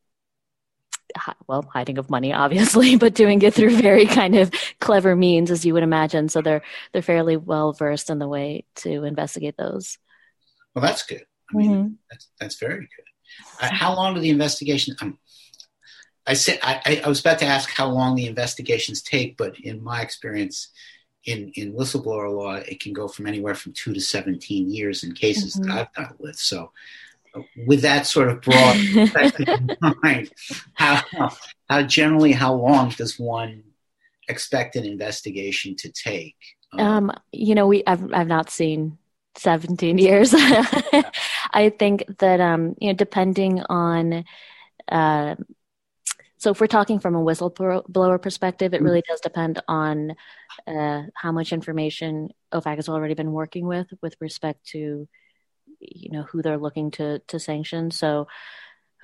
well, 1.46 1.62
hiding 1.72 1.98
of 1.98 2.10
money, 2.10 2.32
obviously, 2.32 2.96
but 2.98 3.14
doing 3.14 3.40
it 3.42 3.54
through 3.54 3.76
very 3.76 4.06
kind 4.06 4.36
of 4.36 4.50
clever 4.80 5.14
means, 5.16 5.50
as 5.50 5.64
you 5.64 5.74
would 5.74 5.82
imagine. 5.82 6.28
So 6.28 6.42
they're 6.42 6.62
they're 6.92 7.02
fairly 7.02 7.36
well 7.36 7.72
versed 7.72 8.10
in 8.10 8.18
the 8.18 8.28
way 8.28 8.64
to 8.76 9.04
investigate 9.04 9.56
those. 9.56 9.98
Well, 10.74 10.84
that's 10.84 11.04
good. 11.04 11.24
I 11.52 11.56
mean, 11.56 11.70
mm-hmm. 11.70 11.92
that's 12.10 12.28
that's 12.40 12.58
very 12.58 12.80
good. 12.80 13.04
Uh, 13.60 13.72
how 13.72 13.94
long 13.94 14.14
do 14.14 14.20
the 14.20 14.30
investigations? 14.30 14.96
Um, 15.00 15.18
I 16.26 16.34
said 16.34 16.58
I, 16.62 17.02
I 17.04 17.08
was 17.08 17.20
about 17.20 17.38
to 17.38 17.46
ask 17.46 17.70
how 17.70 17.88
long 17.88 18.14
the 18.14 18.26
investigations 18.26 19.02
take, 19.02 19.36
but 19.36 19.58
in 19.60 19.82
my 19.82 20.02
experience, 20.02 20.68
in 21.24 21.50
in 21.54 21.74
whistleblower 21.74 22.30
law, 22.30 22.54
it 22.54 22.80
can 22.80 22.92
go 22.92 23.08
from 23.08 23.26
anywhere 23.26 23.54
from 23.54 23.72
two 23.72 23.94
to 23.94 24.00
seventeen 24.00 24.70
years 24.70 25.04
in 25.04 25.12
cases 25.12 25.56
mm-hmm. 25.56 25.70
that 25.70 25.78
I've 25.78 25.92
dealt 25.94 26.20
with. 26.20 26.36
So, 26.36 26.72
with 27.66 27.82
that 27.82 28.06
sort 28.06 28.28
of 28.28 28.40
broad 28.40 28.76
in 28.76 29.76
mind, 30.02 30.30
how 30.74 31.02
how 31.68 31.82
generally 31.82 32.32
how 32.32 32.54
long 32.54 32.90
does 32.90 33.18
one 33.18 33.64
expect 34.28 34.76
an 34.76 34.84
investigation 34.84 35.76
to 35.76 35.90
take? 35.90 36.36
Um, 36.72 37.10
um, 37.10 37.12
you 37.32 37.54
know, 37.54 37.66
we 37.66 37.82
I've 37.86 38.12
I've 38.12 38.28
not 38.28 38.50
seen 38.50 38.98
17 39.36 39.98
years. 39.98 40.32
I 40.34 41.72
think 41.78 42.04
that 42.18 42.40
um, 42.40 42.74
you 42.78 42.88
know, 42.88 42.94
depending 42.94 43.62
on 43.68 44.24
uh, 44.90 45.34
so 46.38 46.50
if 46.50 46.60
we're 46.60 46.68
talking 46.68 47.00
from 47.00 47.16
a 47.16 47.20
whistleblower 47.20 48.22
perspective, 48.22 48.72
it 48.72 48.80
really 48.80 49.02
does 49.06 49.20
depend 49.20 49.60
on 49.66 50.14
uh, 50.68 51.02
how 51.14 51.32
much 51.32 51.52
information 51.52 52.30
OFAC 52.52 52.76
has 52.76 52.88
already 52.88 53.14
been 53.14 53.32
working 53.32 53.66
with 53.66 53.88
with 54.00 54.14
respect 54.20 54.64
to, 54.68 55.08
you 55.80 56.10
know, 56.10 56.22
who 56.22 56.42
they're 56.42 56.58
looking 56.58 56.90
to 56.92 57.20
to 57.28 57.38
sanction. 57.38 57.90
So. 57.90 58.26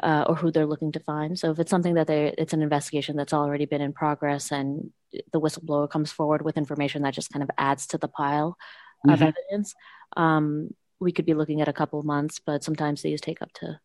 Uh, 0.02 0.24
or 0.26 0.34
who 0.34 0.50
they're 0.50 0.66
looking 0.66 0.90
to 0.90 0.98
find. 0.98 1.38
So 1.38 1.52
if 1.52 1.60
it's 1.60 1.70
something 1.70 1.94
that 1.94 2.08
they, 2.08 2.34
it's 2.36 2.52
an 2.52 2.62
investigation 2.62 3.14
that's 3.16 3.32
already 3.32 3.64
been 3.64 3.80
in 3.80 3.92
progress, 3.92 4.50
and 4.50 4.90
the 5.32 5.40
whistleblower 5.40 5.88
comes 5.88 6.10
forward 6.10 6.42
with 6.42 6.56
information 6.56 7.02
that 7.02 7.14
just 7.14 7.32
kind 7.32 7.44
of 7.44 7.50
adds 7.56 7.86
to 7.86 7.98
the 7.98 8.08
pile 8.08 8.58
mm-hmm. 9.06 9.14
of 9.14 9.22
evidence, 9.22 9.72
um, 10.16 10.74
we 10.98 11.12
could 11.12 11.24
be 11.24 11.34
looking 11.34 11.60
at 11.60 11.68
a 11.68 11.72
couple 11.72 12.00
of 12.00 12.04
months, 12.04 12.40
but 12.44 12.64
sometimes 12.64 13.02
these 13.02 13.20
take 13.20 13.40
up 13.40 13.52
to 13.52 13.78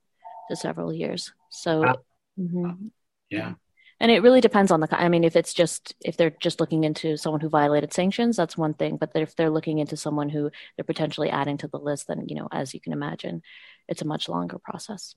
to 0.49 0.55
several 0.55 0.91
years. 0.91 1.31
So, 1.51 1.83
uh, 1.83 1.93
mm-hmm. 2.39 2.87
yeah. 3.29 3.53
And 3.99 4.11
it 4.11 4.21
really 4.21 4.41
depends 4.41 4.71
on 4.71 4.79
the. 4.79 4.87
I 4.91 5.09
mean, 5.09 5.23
if 5.23 5.35
it's 5.35 5.53
just 5.53 5.93
if 6.03 6.15
they're 6.15 6.29
just 6.29 6.59
looking 6.59 6.83
into 6.85 7.17
someone 7.17 7.41
who 7.41 7.49
violated 7.49 7.93
sanctions, 7.93 8.37
that's 8.37 8.57
one 8.57 8.73
thing. 8.73 8.97
But 8.97 9.11
if 9.15 9.35
they're 9.35 9.49
looking 9.49 9.79
into 9.79 9.97
someone 9.97 10.29
who 10.29 10.51
they're 10.75 10.85
potentially 10.85 11.29
adding 11.29 11.57
to 11.57 11.67
the 11.67 11.79
list, 11.79 12.07
then 12.07 12.25
you 12.27 12.35
know, 12.35 12.47
as 12.51 12.73
you 12.73 12.79
can 12.79 12.93
imagine, 12.93 13.41
it's 13.87 14.01
a 14.01 14.07
much 14.07 14.29
longer 14.29 14.57
process. 14.57 15.15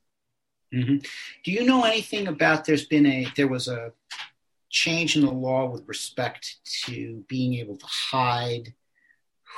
Mm-hmm. 0.74 0.96
Do 1.44 1.52
you 1.52 1.64
know 1.64 1.84
anything 1.84 2.26
about? 2.26 2.64
There's 2.64 2.86
been 2.86 3.06
a 3.06 3.28
there 3.36 3.48
was 3.48 3.68
a 3.68 3.92
change 4.68 5.16
in 5.16 5.24
the 5.24 5.30
law 5.30 5.70
with 5.70 5.86
respect 5.86 6.56
to 6.84 7.24
being 7.28 7.54
able 7.54 7.76
to 7.76 7.86
hide 7.86 8.74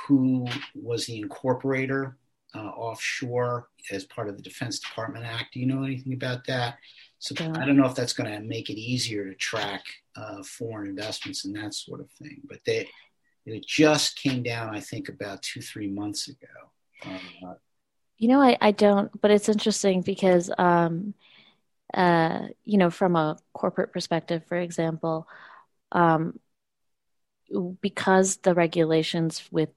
who 0.07 0.45
was 0.75 1.05
the 1.05 1.23
incorporator 1.23 2.15
uh, 2.55 2.69
offshore 2.69 3.69
as 3.91 4.05
part 4.05 4.29
of 4.29 4.37
the 4.37 4.43
Defense 4.43 4.79
Department 4.79 5.25
Act. 5.25 5.53
Do 5.53 5.59
you 5.59 5.65
know 5.65 5.83
anything 5.83 6.13
about 6.13 6.45
that? 6.47 6.77
So 7.19 7.35
I 7.39 7.65
don't 7.65 7.77
know 7.77 7.87
if 7.87 7.95
that's 7.95 8.13
going 8.13 8.31
to 8.31 8.39
make 8.39 8.69
it 8.69 8.79
easier 8.79 9.25
to 9.25 9.35
track 9.35 9.83
uh, 10.15 10.43
foreign 10.43 10.87
investments 10.87 11.45
and 11.45 11.55
that 11.55 11.73
sort 11.73 11.99
of 11.99 12.09
thing. 12.11 12.41
But 12.47 12.59
they 12.65 12.87
it 13.45 13.65
just 13.65 14.15
came 14.17 14.43
down, 14.43 14.75
I 14.75 14.79
think, 14.79 15.09
about 15.09 15.41
two 15.41 15.61
three 15.61 15.87
months 15.87 16.27
ago. 16.27 16.47
Uh, 17.05 17.53
you 18.17 18.27
know, 18.27 18.41
I, 18.41 18.57
I 18.61 18.71
don't, 18.71 19.11
but 19.21 19.31
it's 19.31 19.49
interesting 19.49 20.01
because, 20.01 20.49
um, 20.57 21.13
uh, 21.93 22.47
you 22.63 22.77
know, 22.77 22.89
from 22.89 23.15
a 23.15 23.37
corporate 23.53 23.91
perspective, 23.91 24.43
for 24.47 24.57
example, 24.57 25.27
um, 25.91 26.39
because 27.81 28.37
the 28.37 28.53
regulations 28.53 29.43
with 29.51 29.69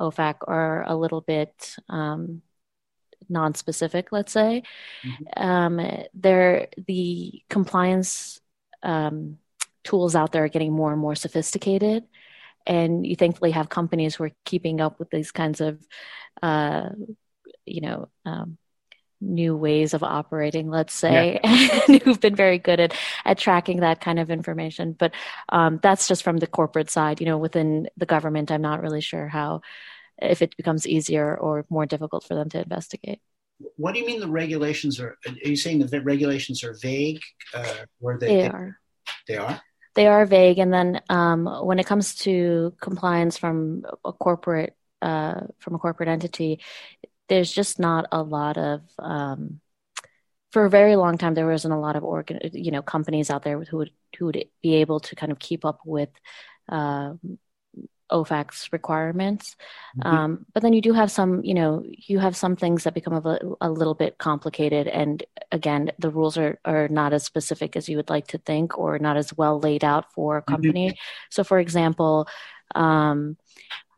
OFAC 0.00 0.36
are 0.48 0.84
a 0.86 0.96
little 0.96 1.20
bit 1.20 1.76
um, 1.88 2.42
non-specific, 3.28 4.12
let's 4.12 4.32
say. 4.32 4.62
Mm-hmm. 5.04 5.42
Um, 5.42 6.04
they're, 6.14 6.68
the 6.86 7.42
compliance 7.48 8.40
um, 8.82 9.38
tools 9.84 10.14
out 10.14 10.32
there 10.32 10.44
are 10.44 10.48
getting 10.48 10.72
more 10.72 10.92
and 10.92 11.00
more 11.00 11.14
sophisticated, 11.14 12.04
and 12.66 13.06
you 13.06 13.16
thankfully 13.16 13.52
have 13.52 13.68
companies 13.68 14.14
who 14.14 14.24
are 14.24 14.32
keeping 14.44 14.80
up 14.80 14.98
with 14.98 15.10
these 15.10 15.30
kinds 15.30 15.60
of, 15.60 15.78
uh, 16.42 16.90
you 17.66 17.80
know, 17.80 18.08
um, 18.24 18.58
new 19.20 19.56
ways 19.56 19.94
of 19.94 20.02
operating, 20.02 20.70
let's 20.70 20.94
say, 20.94 21.40
yeah. 21.44 21.98
who've 21.98 22.20
been 22.20 22.36
very 22.36 22.58
good 22.58 22.80
at 22.80 22.94
at 23.24 23.38
tracking 23.38 23.80
that 23.80 24.00
kind 24.00 24.18
of 24.18 24.30
information. 24.30 24.92
But 24.92 25.12
um, 25.48 25.78
that's 25.82 26.08
just 26.08 26.22
from 26.22 26.38
the 26.38 26.46
corporate 26.46 26.90
side. 26.90 27.20
You 27.20 27.26
know, 27.26 27.38
within 27.38 27.88
the 27.96 28.06
government, 28.06 28.50
I'm 28.50 28.62
not 28.62 28.82
really 28.82 29.00
sure 29.00 29.28
how 29.28 29.62
if 30.20 30.42
it 30.42 30.56
becomes 30.56 30.86
easier 30.86 31.36
or 31.36 31.64
more 31.70 31.86
difficult 31.86 32.24
for 32.24 32.34
them 32.34 32.48
to 32.50 32.62
investigate. 32.62 33.20
What 33.76 33.92
do 33.92 34.00
you 34.00 34.06
mean 34.06 34.20
the 34.20 34.28
regulations 34.28 35.00
are? 35.00 35.16
Are 35.26 35.48
you 35.48 35.56
saying 35.56 35.80
the 35.80 36.00
regulations 36.02 36.64
are 36.64 36.74
vague? 36.80 37.20
Uh, 37.54 37.74
where 37.98 38.18
they, 38.18 38.26
they 38.26 38.48
are. 38.48 38.78
They 39.28 39.36
are. 39.36 39.60
They 39.94 40.06
are 40.06 40.24
vague, 40.24 40.58
and 40.58 40.72
then 40.72 41.00
um, 41.08 41.46
when 41.64 41.78
it 41.78 41.86
comes 41.86 42.14
to 42.16 42.74
compliance 42.80 43.36
from 43.36 43.84
a 44.04 44.12
corporate 44.12 44.76
uh, 45.02 45.40
from 45.58 45.74
a 45.74 45.78
corporate 45.78 46.08
entity, 46.08 46.60
there's 47.30 47.50
just 47.50 47.78
not 47.78 48.06
a 48.12 48.22
lot 48.22 48.58
of 48.58 48.82
um, 48.98 49.60
for 50.52 50.66
a 50.66 50.70
very 50.70 50.96
long 50.96 51.16
time 51.16 51.32
there 51.32 51.46
wasn't 51.46 51.72
a 51.72 51.78
lot 51.78 51.96
of 51.96 52.04
organ 52.04 52.38
you 52.52 52.70
know 52.70 52.82
companies 52.82 53.30
out 53.30 53.42
there 53.42 53.58
who 53.64 53.78
would 53.78 53.90
who 54.18 54.26
would 54.26 54.44
be 54.62 54.74
able 54.74 55.00
to 55.00 55.16
kind 55.16 55.32
of 55.32 55.38
keep 55.38 55.64
up 55.64 55.80
with 55.86 56.10
uh, 56.68 57.14
OFAC's 58.10 58.68
requirements. 58.72 59.56
Mm-hmm. 59.98 60.16
Um, 60.16 60.46
but 60.52 60.62
then 60.62 60.72
you 60.72 60.80
do 60.80 60.92
have 60.92 61.10
some, 61.10 61.44
you 61.44 61.54
know, 61.54 61.84
you 61.84 62.18
have 62.18 62.36
some 62.36 62.56
things 62.56 62.84
that 62.84 62.94
become 62.94 63.14
a, 63.14 63.38
a, 63.60 63.70
little 63.70 63.94
bit 63.94 64.18
complicated. 64.18 64.88
And 64.88 65.22
again, 65.52 65.92
the 65.98 66.10
rules 66.10 66.36
are, 66.36 66.58
are 66.64 66.88
not 66.88 67.12
as 67.12 67.24
specific 67.24 67.76
as 67.76 67.88
you 67.88 67.96
would 67.96 68.10
like 68.10 68.26
to 68.28 68.38
think 68.38 68.78
or 68.78 68.98
not 68.98 69.16
as 69.16 69.32
well 69.36 69.60
laid 69.60 69.84
out 69.84 70.12
for 70.12 70.38
a 70.38 70.40
mm-hmm. 70.40 70.50
company. 70.50 70.88
Mm-hmm. 70.88 71.30
So, 71.30 71.44
for 71.44 71.58
example, 71.58 72.26
um, 72.74 73.36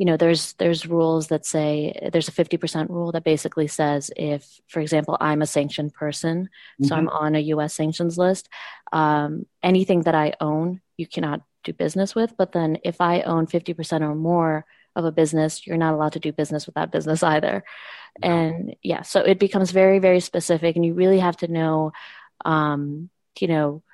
you 0.02 0.06
know 0.06 0.16
there's 0.16 0.54
there's 0.54 0.84
rules 0.84 1.28
that 1.28 1.46
say 1.46 1.96
there's 2.12 2.26
a 2.26 2.32
50% 2.32 2.88
rule 2.88 3.12
that 3.12 3.22
basically 3.22 3.68
says 3.68 4.10
if 4.16 4.60
for 4.66 4.80
example 4.80 5.16
i'm 5.20 5.42
a 5.42 5.46
sanctioned 5.46 5.94
person 5.94 6.44
mm-hmm. 6.44 6.84
so 6.86 6.96
i'm 6.96 7.06
mm-hmm. 7.06 7.24
on 7.24 7.36
a 7.36 7.40
us 7.40 7.74
sanctions 7.74 8.18
list 8.18 8.48
um, 8.92 9.46
anything 9.62 10.02
that 10.02 10.16
i 10.16 10.34
own 10.40 10.80
you 10.96 11.06
cannot 11.06 11.42
do 11.62 11.72
business 11.72 12.16
with 12.16 12.36
but 12.36 12.50
then 12.50 12.78
if 12.82 13.00
i 13.00 13.20
own 13.20 13.46
50% 13.46 14.00
or 14.00 14.16
more 14.16 14.64
of 14.96 15.04
a 15.04 15.12
business 15.12 15.64
you're 15.68 15.76
not 15.76 15.94
allowed 15.94 16.14
to 16.14 16.20
do 16.20 16.32
business 16.32 16.66
with 16.66 16.74
that 16.74 16.90
business 16.90 17.22
either 17.34 17.62
no. 18.20 18.28
and 18.28 18.74
yeah 18.82 19.02
so 19.02 19.20
it 19.20 19.38
becomes 19.38 19.70
very 19.70 20.00
very 20.00 20.18
specific 20.18 20.74
and 20.74 20.84
you 20.84 20.94
really 20.94 21.20
have 21.20 21.36
to 21.36 21.46
know 21.46 21.92
um, 22.44 23.08
you 23.38 23.46
know 23.46 23.84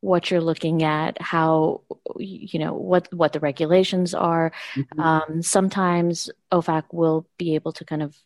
what 0.00 0.30
you're 0.30 0.40
looking 0.40 0.82
at, 0.82 1.20
how 1.20 1.82
you 2.18 2.58
know 2.58 2.74
what 2.74 3.12
what 3.12 3.32
the 3.32 3.40
regulations 3.40 4.14
are. 4.14 4.52
Mm-hmm. 4.74 5.00
Um, 5.00 5.42
sometimes 5.42 6.30
OFAC 6.52 6.84
will 6.92 7.26
be 7.38 7.54
able 7.54 7.72
to 7.72 7.84
kind 7.84 8.02
of 8.02 8.16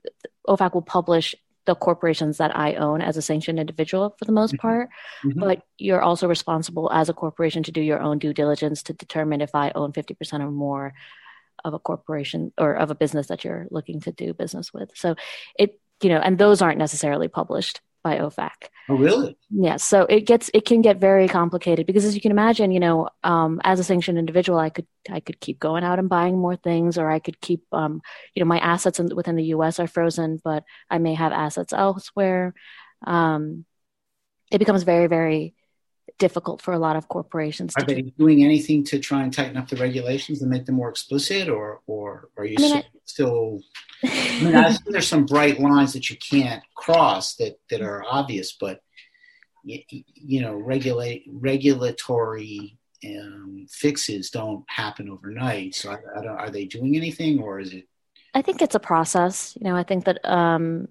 OFAC 0.49 0.75
will 0.75 0.83
publish 0.83 1.35
the 1.67 1.75
corporations 1.75 2.39
that 2.39 2.57
I 2.57 2.75
own 2.75 3.03
as 3.03 3.17
a 3.17 3.23
sanctioned 3.23 3.61
individual 3.61 4.17
for 4.19 4.25
the 4.25 4.33
most 4.33 4.55
mm-hmm. 4.55 4.67
part, 4.67 4.89
mm-hmm. 5.25 5.39
but 5.39 5.63
you're 5.79 6.03
also 6.03 6.27
responsible 6.27 6.91
as 6.93 7.09
a 7.09 7.15
corporation 7.15 7.63
to 7.65 7.73
do 7.73 7.81
your 7.81 8.01
own 8.01 8.19
due 8.19 8.33
diligence 8.33 8.83
to 8.85 8.93
determine 8.93 9.41
if 9.41 9.55
I 9.55 9.71
own 9.75 9.93
50% 9.93 10.41
or 10.41 10.51
more 10.51 10.95
of 11.65 11.75
a 11.75 11.79
corporation 11.79 12.53
or 12.59 12.75
of 12.75 12.91
a 12.91 12.95
business 12.95 13.29
that 13.29 13.45
you're 13.45 13.67
looking 13.71 14.01
to 14.01 14.13
do 14.13 14.33
business 14.33 14.73
with. 14.73 14.91
So 14.95 15.15
it, 15.59 15.79
you 16.03 16.09
know, 16.09 16.19
and 16.19 16.39
those 16.39 16.63
aren't 16.63 16.79
necessarily 16.79 17.29
published 17.29 17.81
by 18.03 18.19
OFAC. 18.19 18.51
Oh, 18.89 18.97
really? 18.97 19.37
Yeah. 19.51 19.77
So 19.77 20.03
it 20.03 20.23
gets 20.23 20.51
it 20.53 20.65
can 20.65 20.83
get 20.83 20.99
very 20.99 21.29
complicated 21.29 21.87
because, 21.87 22.05
as 22.05 22.15
you 22.15 22.21
can 22.21 22.31
imagine, 22.31 22.73
you 22.73 22.81
know, 22.81 23.09
um, 23.23 23.61
as 23.65 23.79
a 23.79 23.85
sanctioned 23.85 24.19
individual, 24.19 24.59
I 24.59 24.71
could 24.71 24.87
I 25.11 25.21
could 25.21 25.41
keep 25.41 25.59
going 25.59 25.85
out 25.85 25.99
and 25.99 26.09
buying 26.09 26.39
more 26.39 26.57
things, 26.57 26.99
or 26.99 27.11
I 27.11 27.19
could 27.19 27.41
keep, 27.41 27.63
um, 27.73 28.01
you 28.35 28.41
know, 28.41 28.49
my 28.49 28.59
assets 28.59 28.99
in, 29.01 29.15
within 29.15 29.37
the 29.37 29.45
U.S. 29.45 29.79
are 29.79 29.87
frozen, 29.87 30.41
but 30.43 30.65
I 30.89 30.99
may 30.99 31.15
have 31.15 31.33
assets 31.33 31.73
elsewhere. 31.73 32.55
Um, 33.07 33.65
it 34.51 34.59
becomes 34.59 34.83
very 34.83 35.07
very 35.07 35.55
difficult 36.19 36.61
for 36.63 36.73
a 36.73 36.79
lot 36.79 36.97
of 36.97 37.09
corporations. 37.09 37.75
Are 37.77 37.85
they 37.85 38.03
doing 38.03 38.45
anything 38.45 38.85
to 38.85 38.99
try 38.99 39.23
and 39.23 39.33
tighten 39.33 39.57
up 39.57 39.69
the 39.69 39.77
regulations 39.77 40.43
and 40.43 40.51
make 40.51 40.67
them 40.67 40.77
more 40.77 40.89
explicit, 40.89 41.49
or 41.49 41.81
or 41.87 42.29
are 42.37 42.45
you 42.45 42.57
I 42.59 42.63
mean, 42.63 42.83
still? 43.05 43.61
I 44.05 44.41
mean, 44.43 44.57
I 44.57 44.77
there's 44.87 45.09
some 45.09 45.27
bright 45.27 45.61
lines 45.61 45.93
that 45.93 46.11
you 46.11 46.17
can't 46.17 46.63
cross 46.75 47.35
that 47.37 47.59
that 47.71 47.83
are 47.83 48.05
obvious, 48.09 48.53
but 48.53 48.81
you, 49.63 49.81
you 49.89 50.41
know, 50.41 50.55
regulate 50.55 51.25
regulatory 51.29 52.79
um, 53.07 53.67
fixes 53.71 54.31
don't 54.31 54.65
happen 54.69 55.09
overnight. 55.09 55.75
So, 55.75 55.91
I, 55.91 56.21
I 56.21 56.27
are 56.27 56.51
they 56.51 56.65
doing 56.67 56.97
anything, 56.97 57.41
or 57.41 57.61
is 57.61 57.73
it? 57.73 57.87
I 58.35 58.43
think 58.43 58.63
it's 58.63 58.75
a 58.75 58.81
process. 58.81 59.57
You 59.61 59.69
know, 59.69 59.77
I 59.77 59.83
think 59.83 60.05
that 60.05 60.25
um, 60.25 60.89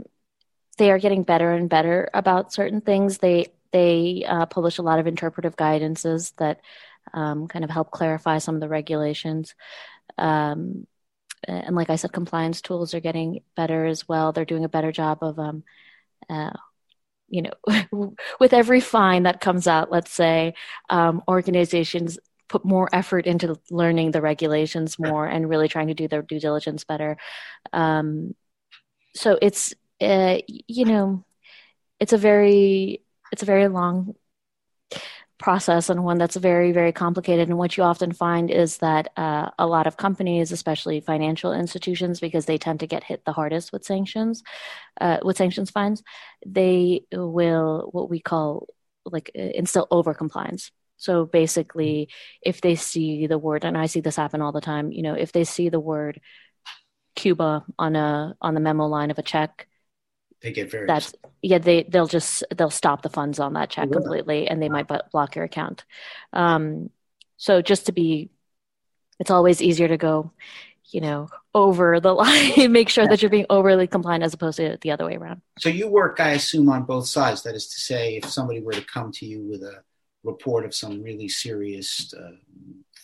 they 0.78 0.92
are 0.92 1.00
getting 1.00 1.24
better 1.24 1.52
and 1.52 1.70
better 1.70 2.10
about 2.14 2.54
certain 2.54 2.82
things. 2.82 3.20
They 3.20 3.48
they 3.72 4.26
uh, 4.28 4.46
publish 4.46 4.78
a 4.78 4.84
lot 4.84 5.00
of 5.00 5.08
interpretive 5.08 5.56
guidances 5.56 6.34
that 6.38 6.62
um, 7.14 7.48
kind 7.48 7.64
of 7.66 7.72
help 7.72 7.92
clarify 7.92 8.38
some 8.38 8.56
of 8.56 8.62
the 8.62 8.70
regulations. 8.70 9.56
Um, 10.18 10.88
and 11.48 11.76
like 11.76 11.90
I 11.90 11.96
said, 11.96 12.12
compliance 12.12 12.62
tools 12.62 12.94
are 12.94 13.00
getting 13.00 13.42
better 13.56 13.86
as 13.86 14.08
well. 14.08 14.32
They're 14.32 14.46
doing 14.46 14.66
a 14.66 14.70
better 14.70 14.92
job 14.92 15.20
of, 15.22 15.40
um, 15.40 15.64
uh, 16.30 16.52
you 17.30 17.44
know, 17.44 18.16
with 18.40 18.54
every 18.54 18.82
fine 18.82 19.24
that 19.24 19.42
comes 19.42 19.68
out, 19.68 19.92
let's 19.92 20.12
say, 20.12 20.54
um, 20.90 21.24
organizations 21.28 22.20
put 22.50 22.66
more 22.66 22.90
effort 22.92 23.28
into 23.28 23.60
learning 23.70 24.12
the 24.12 24.22
regulations 24.22 24.98
more 24.98 25.26
and 25.26 25.48
really 25.48 25.68
trying 25.68 25.88
to 25.88 25.94
do 25.94 26.08
their 26.08 26.24
due 26.24 26.40
diligence 26.40 26.84
better. 26.84 27.16
Um, 27.72 28.36
so 29.16 29.38
it's, 29.42 29.74
uh, 30.02 30.40
you 30.48 30.86
know, 30.86 31.24
it's 32.00 32.14
a 32.14 32.18
very 32.18 33.02
it's 33.32 33.44
a 33.44 33.48
very 33.48 33.68
long 33.68 34.16
process 35.38 35.90
and 35.90 36.04
one 36.04 36.18
that's 36.18 36.36
very 36.36 36.74
very 36.74 36.92
complicated 36.92 37.48
and 37.48 37.58
what 37.58 37.78
you 37.78 37.84
often 37.84 38.12
find 38.12 38.52
is 38.52 38.80
that 38.80 39.10
uh, 39.16 39.50
a 39.58 39.66
lot 39.66 39.88
of 39.88 39.96
companies 39.96 40.52
especially 40.52 41.00
financial 41.00 41.54
institutions 41.54 42.20
because 42.20 42.46
they 42.46 42.58
tend 42.58 42.82
to 42.82 42.88
get 42.88 43.06
hit 43.06 43.24
the 43.24 43.32
hardest 43.32 43.72
with 43.72 43.86
sanctions 43.86 44.44
uh, 45.00 45.18
with 45.24 45.38
sanctions 45.38 45.72
fines 45.72 46.04
they 46.46 47.02
will 47.14 47.88
what 47.94 48.10
we 48.10 48.20
call 48.20 48.68
like 49.06 49.30
instill 49.30 49.88
over 49.92 50.14
compliance. 50.14 50.72
So 50.98 51.26
basically, 51.26 52.10
if 52.42 52.62
they 52.62 52.76
see 52.76 53.28
the 53.28 53.38
word, 53.38 53.64
and 53.64 53.78
I 53.78 53.86
see 53.86 54.02
this 54.02 54.18
happen 54.18 54.42
all 54.42 54.52
the 54.52 54.62
time, 54.62 54.92
you 54.92 55.02
know, 55.02 55.14
if 55.14 55.32
they 55.32 55.44
see 55.44 55.70
the 55.70 55.80
word 55.80 56.20
Cuba 57.16 57.66
on 57.78 57.96
a 57.96 58.36
on 58.42 58.54
the 58.54 58.60
memo 58.60 58.86
line 58.86 59.12
of 59.12 59.18
a 59.18 59.24
check, 59.24 59.68
they 60.42 60.52
get 60.52 60.72
very 60.72 60.88
that's 60.88 61.14
yeah 61.42 61.58
they 61.58 61.84
they'll 61.84 62.08
just 62.08 62.44
they'll 62.56 62.70
stop 62.70 63.02
the 63.02 63.10
funds 63.10 63.40
on 63.40 63.54
that 63.54 63.70
check 63.70 63.92
completely, 63.92 64.48
and 64.48 64.62
they 64.62 64.70
might 64.70 64.88
block 65.12 65.36
your 65.36 65.46
account. 65.46 65.84
Um, 66.34 66.90
so 67.38 67.62
just 67.62 67.86
to 67.86 67.92
be, 67.94 68.30
it's 69.20 69.32
always 69.32 69.62
easier 69.62 69.88
to 69.88 69.98
go, 69.98 70.32
you 70.92 71.02
know, 71.02 71.30
over 71.56 72.00
the 72.00 72.14
line, 72.14 72.72
make 72.72 72.90
sure 72.90 73.08
that 73.08 73.22
you're 73.22 73.32
being 73.32 73.46
overly 73.50 73.88
compliant 73.88 74.24
as 74.24 74.34
opposed 74.34 74.58
to 74.58 74.78
the 74.82 74.92
other 74.92 75.06
way 75.06 75.16
around. 75.16 75.42
So 75.58 75.70
you 75.70 75.88
work, 75.88 76.20
I 76.20 76.32
assume, 76.32 76.70
on 76.70 76.84
both 76.84 77.08
sides. 77.08 77.44
That 77.44 77.56
is 77.56 77.68
to 77.68 77.80
say, 77.80 78.18
if 78.18 78.26
somebody 78.26 78.62
were 78.62 78.74
to 78.74 78.82
come 78.82 79.12
to 79.14 79.26
you 79.26 79.42
with 79.42 79.64
a 79.64 79.84
report 80.24 80.66
of 80.66 80.76
some 80.76 81.02
really 81.02 81.30
serious 81.30 82.14
uh, 82.14 82.32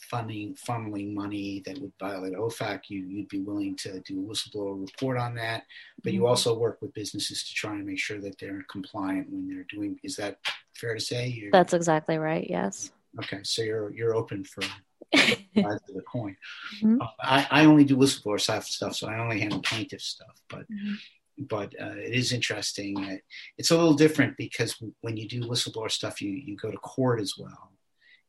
funding 0.09 0.55
funneling 0.55 1.13
money 1.13 1.61
that 1.65 1.79
would 1.79 1.91
violate 1.99 2.33
OFAC, 2.33 2.81
you, 2.89 3.05
you'd 3.05 3.27
be 3.27 3.39
willing 3.39 3.75
to 3.77 3.99
do 4.01 4.19
a 4.19 4.23
whistleblower 4.23 4.79
report 4.79 5.17
on 5.17 5.35
that. 5.35 5.63
But 6.03 6.13
you 6.13 6.21
mm-hmm. 6.21 6.29
also 6.29 6.57
work 6.57 6.81
with 6.81 6.93
businesses 6.93 7.43
to 7.47 7.53
try 7.53 7.73
and 7.73 7.85
make 7.85 7.99
sure 7.99 8.19
that 8.21 8.37
they're 8.39 8.65
compliant 8.69 9.29
when 9.29 9.47
they're 9.47 9.65
doing. 9.69 9.99
Is 10.03 10.15
that 10.17 10.37
fair 10.75 10.93
to 10.93 10.99
say? 10.99 11.27
You're, 11.27 11.51
That's 11.51 11.73
exactly 11.73 12.17
right. 12.17 12.45
Yes. 12.49 12.91
Okay, 13.23 13.39
so 13.43 13.61
you're 13.61 13.93
you're 13.93 14.13
open 14.13 14.43
for 14.43 14.61
sides 15.15 15.49
of 15.55 15.95
the 15.95 16.03
coin. 16.11 16.35
Mm-hmm. 16.83 17.01
Uh, 17.01 17.07
I, 17.21 17.47
I 17.49 17.65
only 17.65 17.85
do 17.85 17.95
whistleblower 17.95 18.39
stuff, 18.39 18.95
so 18.95 19.07
I 19.07 19.19
only 19.19 19.39
handle 19.39 19.61
plaintiff 19.61 20.01
stuff. 20.01 20.35
But 20.49 20.69
mm-hmm 20.69 20.95
but 21.37 21.73
uh, 21.81 21.95
it 21.95 22.13
is 22.13 22.31
interesting. 22.31 23.19
It's 23.57 23.71
a 23.71 23.77
little 23.77 23.93
different 23.93 24.37
because 24.37 24.81
when 25.01 25.17
you 25.17 25.27
do 25.27 25.41
whistleblower 25.41 25.91
stuff, 25.91 26.21
you 26.21 26.31
you 26.31 26.55
go 26.55 26.71
to 26.71 26.77
court 26.77 27.19
as 27.19 27.33
well, 27.37 27.71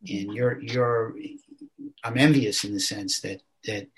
and 0.09 0.33
you're 0.33 0.61
you're. 0.61 1.15
I'm 2.07 2.19
envious 2.19 2.65
in 2.65 2.73
the 2.73 2.81
sense 2.81 3.21
that 3.21 3.43
that 3.67 3.89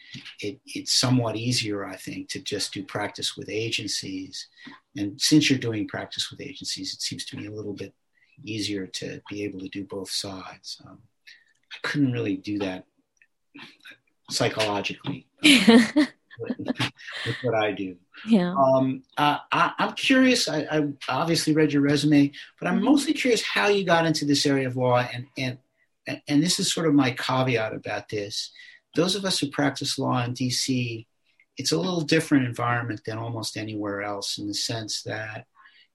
it, 0.41 0.59
it's 0.67 0.93
somewhat 0.93 1.37
easier, 1.37 1.85
I 1.85 1.97
think, 1.97 2.31
to 2.31 2.41
just 2.41 2.73
do 2.73 2.83
practice 2.83 3.37
with 3.37 3.50
agencies. 3.50 4.49
And 4.97 5.21
since 5.21 5.50
you're 5.50 5.59
doing 5.59 5.87
practice 5.87 6.31
with 6.31 6.41
agencies, 6.41 6.95
it 6.95 7.03
seems 7.03 7.27
to 7.27 7.37
me 7.37 7.47
a 7.47 7.53
little 7.53 7.75
bit 7.75 7.93
easier 8.43 8.87
to 8.87 9.21
be 9.29 9.45
able 9.45 9.61
to 9.61 9.69
do 9.69 9.85
both 9.85 10.11
sides. 10.11 10.81
Um, 10.87 11.00
I 11.71 11.77
couldn't 11.87 12.12
really 12.12 12.38
do 12.38 12.59
that 12.61 12.87
psychologically. 14.31 15.27
with, 15.43 15.97
with 17.27 17.37
what 17.43 17.55
I 17.55 17.73
do. 17.73 17.97
Yeah. 18.27 18.55
Um, 18.55 19.03
uh, 19.17 19.38
I, 19.53 19.73
am 19.79 19.93
curious. 19.95 20.49
I, 20.49 20.67
I, 20.71 20.88
obviously 21.09 21.53
read 21.53 21.73
your 21.73 21.83
resume, 21.83 22.33
but 22.59 22.69
I'm 22.69 22.77
mm-hmm. 22.77 22.85
mostly 22.85 23.12
curious 23.12 23.43
how 23.43 23.69
you 23.69 23.85
got 23.85 24.07
into 24.07 24.25
this 24.25 24.47
area 24.47 24.67
of 24.67 24.77
law, 24.77 24.99
and 24.99 25.27
and 25.37 25.59
and 26.27 26.43
this 26.43 26.59
is 26.59 26.73
sort 26.73 26.87
of 26.87 26.95
my 26.95 27.11
caveat 27.12 27.75
about 27.75 28.09
this. 28.09 28.50
Those 28.95 29.15
of 29.15 29.25
us 29.25 29.38
who 29.38 29.50
practice 29.50 29.99
law 29.99 30.23
in 30.25 30.33
D.C., 30.33 31.07
it's 31.57 31.73
a 31.73 31.79
little 31.79 32.00
different 32.00 32.47
environment 32.47 33.00
than 33.05 33.19
almost 33.19 33.57
anywhere 33.57 34.03
else 34.03 34.38
in 34.38 34.47
the 34.47 34.55
sense 34.55 35.03
that, 35.03 35.47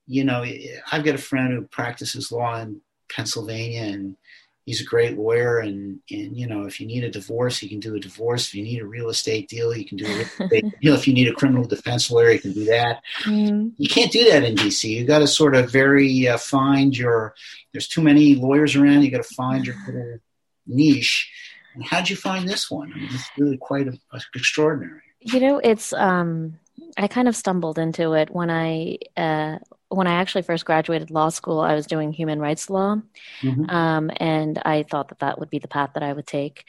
you 0.06 0.24
know, 0.24 0.44
I've 0.92 1.04
got 1.04 1.14
a 1.14 1.18
friend 1.18 1.52
who 1.52 1.66
practices 1.66 2.30
law 2.30 2.60
in 2.60 2.80
Pennsylvania, 3.10 3.82
and 3.82 4.16
he's 4.64 4.80
a 4.80 4.84
great 4.84 5.18
lawyer 5.18 5.58
and 5.58 6.00
and 6.10 6.36
you 6.36 6.46
know 6.46 6.62
if 6.64 6.80
you 6.80 6.86
need 6.86 7.04
a 7.04 7.10
divorce 7.10 7.58
he 7.58 7.68
can 7.68 7.80
do 7.80 7.94
a 7.94 8.00
divorce. 8.00 8.48
If 8.48 8.54
you 8.54 8.62
need 8.62 8.80
a 8.80 8.86
real 8.86 9.08
estate 9.08 9.48
deal 9.48 9.76
you 9.76 9.84
can 9.84 9.98
do 9.98 10.06
a 10.06 10.08
real 10.08 10.20
estate 10.40 10.64
know 10.82 10.94
if 10.94 11.06
you 11.06 11.14
need 11.14 11.28
a 11.28 11.34
criminal 11.34 11.64
defense 11.64 12.10
lawyer 12.10 12.30
you 12.30 12.40
can 12.40 12.52
do 12.52 12.64
that. 12.66 13.02
Mm. 13.24 13.72
you 13.76 13.88
can't 13.88 14.12
do 14.12 14.24
that 14.30 14.44
in 14.44 14.54
dc 14.54 14.88
you 14.88 15.04
got 15.04 15.20
to 15.20 15.26
sort 15.26 15.54
of 15.54 15.70
very 15.70 16.28
uh, 16.28 16.38
find 16.38 16.96
your 16.96 17.34
there's 17.74 17.88
too 17.88 18.00
many 18.00 18.36
lawyers 18.36 18.76
around. 18.76 19.02
You 19.02 19.10
got 19.10 19.24
to 19.24 19.34
find 19.34 19.66
your 19.66 19.74
little 19.86 20.18
niche. 20.66 21.30
And 21.74 21.84
how'd 21.84 22.08
you 22.08 22.16
find 22.16 22.48
this 22.48 22.70
one? 22.70 22.92
I 22.94 22.96
mean 22.96 23.08
it's 23.12 23.28
really 23.36 23.58
quite 23.58 23.88
a, 23.88 23.98
a 24.12 24.20
extraordinary. 24.34 25.02
You 25.20 25.40
know 25.40 25.58
it's 25.58 25.92
um 25.92 26.58
I 26.96 27.08
kind 27.08 27.28
of 27.28 27.34
stumbled 27.34 27.78
into 27.78 28.12
it 28.12 28.30
when 28.30 28.50
I 28.50 28.98
uh, 29.16 29.58
when 29.88 30.06
I 30.06 30.14
actually 30.14 30.42
first 30.42 30.64
graduated 30.64 31.10
law 31.10 31.28
school. 31.28 31.60
I 31.60 31.74
was 31.74 31.86
doing 31.86 32.12
human 32.12 32.40
rights 32.40 32.70
law, 32.70 33.00
mm-hmm. 33.42 33.70
um, 33.70 34.10
and 34.16 34.60
I 34.64 34.82
thought 34.82 35.08
that 35.08 35.20
that 35.20 35.38
would 35.38 35.50
be 35.50 35.58
the 35.58 35.68
path 35.68 35.90
that 35.94 36.02
I 36.02 36.12
would 36.12 36.26
take. 36.26 36.64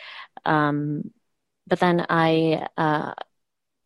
Um, 0.46 1.12
but 1.68 1.80
then 1.80 2.06
I 2.10 2.68
uh, 2.78 3.14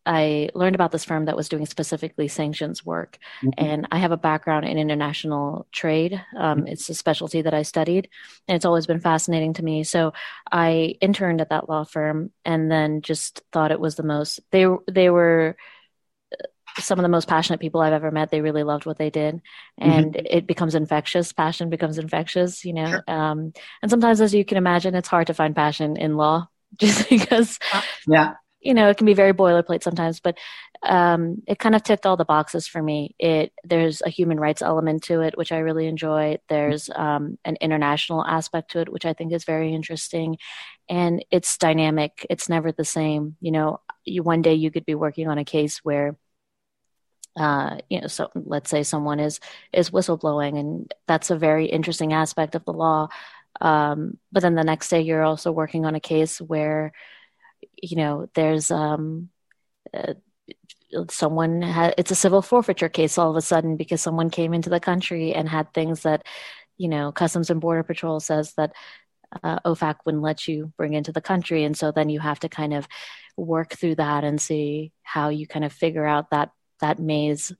I 0.06 0.50
learned 0.54 0.74
about 0.74 0.92
this 0.92 1.04
firm 1.04 1.26
that 1.26 1.36
was 1.36 1.48
doing 1.48 1.66
specifically 1.66 2.28
sanctions 2.28 2.84
work, 2.84 3.18
mm-hmm. 3.42 3.64
and 3.64 3.88
I 3.90 3.98
have 3.98 4.12
a 4.12 4.16
background 4.16 4.66
in 4.66 4.78
international 4.78 5.66
trade. 5.72 6.14
Um, 6.36 6.58
mm-hmm. 6.58 6.68
It's 6.68 6.88
a 6.88 6.94
specialty 6.94 7.42
that 7.42 7.54
I 7.54 7.62
studied, 7.62 8.08
and 8.48 8.56
it's 8.56 8.64
always 8.64 8.86
been 8.86 9.00
fascinating 9.00 9.54
to 9.54 9.64
me. 9.64 9.84
So 9.84 10.12
I 10.50 10.96
interned 11.00 11.40
at 11.40 11.50
that 11.50 11.68
law 11.68 11.84
firm, 11.84 12.30
and 12.44 12.70
then 12.70 13.02
just 13.02 13.42
thought 13.52 13.72
it 13.72 13.80
was 13.80 13.96
the 13.96 14.02
most. 14.02 14.40
They 14.50 14.66
they 14.90 15.10
were 15.10 15.56
some 16.78 16.98
of 16.98 17.02
the 17.02 17.08
most 17.08 17.28
passionate 17.28 17.60
people 17.60 17.80
I've 17.80 17.92
ever 17.92 18.10
met. 18.10 18.30
They 18.30 18.40
really 18.40 18.62
loved 18.62 18.86
what 18.86 18.98
they 18.98 19.10
did, 19.10 19.40
and 19.78 20.14
mm-hmm. 20.14 20.26
it 20.28 20.46
becomes 20.46 20.74
infectious. 20.74 21.32
Passion 21.32 21.70
becomes 21.70 21.98
infectious, 21.98 22.64
you 22.64 22.72
know. 22.72 22.86
Sure. 22.86 23.04
Um, 23.08 23.52
and 23.82 23.90
sometimes, 23.90 24.20
as 24.20 24.34
you 24.34 24.44
can 24.44 24.58
imagine, 24.58 24.94
it's 24.94 25.08
hard 25.08 25.28
to 25.28 25.34
find 25.34 25.54
passion 25.54 25.96
in 25.96 26.16
law, 26.16 26.48
just 26.76 27.08
because, 27.08 27.58
yeah, 28.06 28.34
you 28.60 28.74
know, 28.74 28.88
it 28.88 28.96
can 28.96 29.06
be 29.06 29.14
very 29.14 29.32
boilerplate 29.32 29.82
sometimes. 29.82 30.20
But 30.20 30.36
um, 30.82 31.42
it 31.46 31.58
kind 31.58 31.74
of 31.74 31.82
ticked 31.82 32.06
all 32.06 32.16
the 32.16 32.24
boxes 32.24 32.66
for 32.66 32.82
me. 32.82 33.14
It 33.18 33.52
there's 33.64 34.00
a 34.02 34.08
human 34.08 34.40
rights 34.40 34.62
element 34.62 35.04
to 35.04 35.20
it, 35.20 35.36
which 35.36 35.52
I 35.52 35.58
really 35.58 35.86
enjoy. 35.86 36.38
There's 36.48 36.88
um, 36.94 37.38
an 37.44 37.56
international 37.60 38.24
aspect 38.24 38.72
to 38.72 38.80
it, 38.80 38.92
which 38.92 39.04
I 39.04 39.12
think 39.12 39.32
is 39.32 39.44
very 39.44 39.74
interesting, 39.74 40.38
and 40.88 41.24
it's 41.30 41.58
dynamic. 41.58 42.26
It's 42.30 42.48
never 42.48 42.72
the 42.72 42.84
same. 42.84 43.36
You 43.40 43.52
know, 43.52 43.80
you, 44.04 44.22
one 44.22 44.42
day 44.42 44.54
you 44.54 44.70
could 44.70 44.86
be 44.86 44.94
working 44.94 45.28
on 45.28 45.38
a 45.38 45.44
case 45.44 45.78
where 45.82 46.16
uh, 47.36 47.78
you 47.88 48.00
know, 48.00 48.06
so 48.06 48.30
let's 48.34 48.70
say 48.70 48.82
someone 48.82 49.20
is 49.20 49.40
is 49.72 49.90
whistleblowing, 49.90 50.58
and 50.58 50.94
that's 51.06 51.30
a 51.30 51.38
very 51.38 51.66
interesting 51.66 52.12
aspect 52.12 52.54
of 52.54 52.64
the 52.64 52.72
law. 52.72 53.08
Um, 53.60 54.18
but 54.32 54.40
then 54.40 54.54
the 54.54 54.64
next 54.64 54.88
day, 54.88 55.00
you're 55.00 55.22
also 55.22 55.52
working 55.52 55.84
on 55.84 55.94
a 55.94 56.00
case 56.00 56.40
where, 56.40 56.92
you 57.82 57.96
know, 57.96 58.28
there's 58.34 58.70
um, 58.70 59.28
uh, 59.94 60.14
someone 61.08 61.62
ha- 61.62 61.92
it's 61.98 62.10
a 62.10 62.16
civil 62.16 62.42
forfeiture 62.42 62.88
case 62.88 63.18
all 63.18 63.30
of 63.30 63.36
a 63.36 63.40
sudden 63.40 63.76
because 63.76 64.00
someone 64.00 64.30
came 64.30 64.54
into 64.54 64.70
the 64.70 64.80
country 64.80 65.34
and 65.34 65.48
had 65.48 65.72
things 65.72 66.02
that, 66.02 66.26
you 66.78 66.88
know, 66.88 67.12
Customs 67.12 67.50
and 67.50 67.60
Border 67.60 67.82
Patrol 67.82 68.20
says 68.20 68.54
that 68.54 68.72
uh, 69.42 69.60
OFAC 69.64 69.96
wouldn't 70.04 70.22
let 70.24 70.48
you 70.48 70.72
bring 70.76 70.94
into 70.94 71.12
the 71.12 71.20
country, 71.20 71.64
and 71.64 71.76
so 71.76 71.92
then 71.92 72.08
you 72.08 72.18
have 72.20 72.40
to 72.40 72.48
kind 72.48 72.74
of 72.74 72.88
work 73.36 73.74
through 73.74 73.94
that 73.96 74.24
and 74.24 74.40
see 74.40 74.92
how 75.02 75.28
you 75.28 75.46
kind 75.46 75.64
of 75.64 75.72
figure 75.72 76.06
out 76.06 76.30
that 76.30 76.50
that 76.80 76.98
maze. 76.98 77.52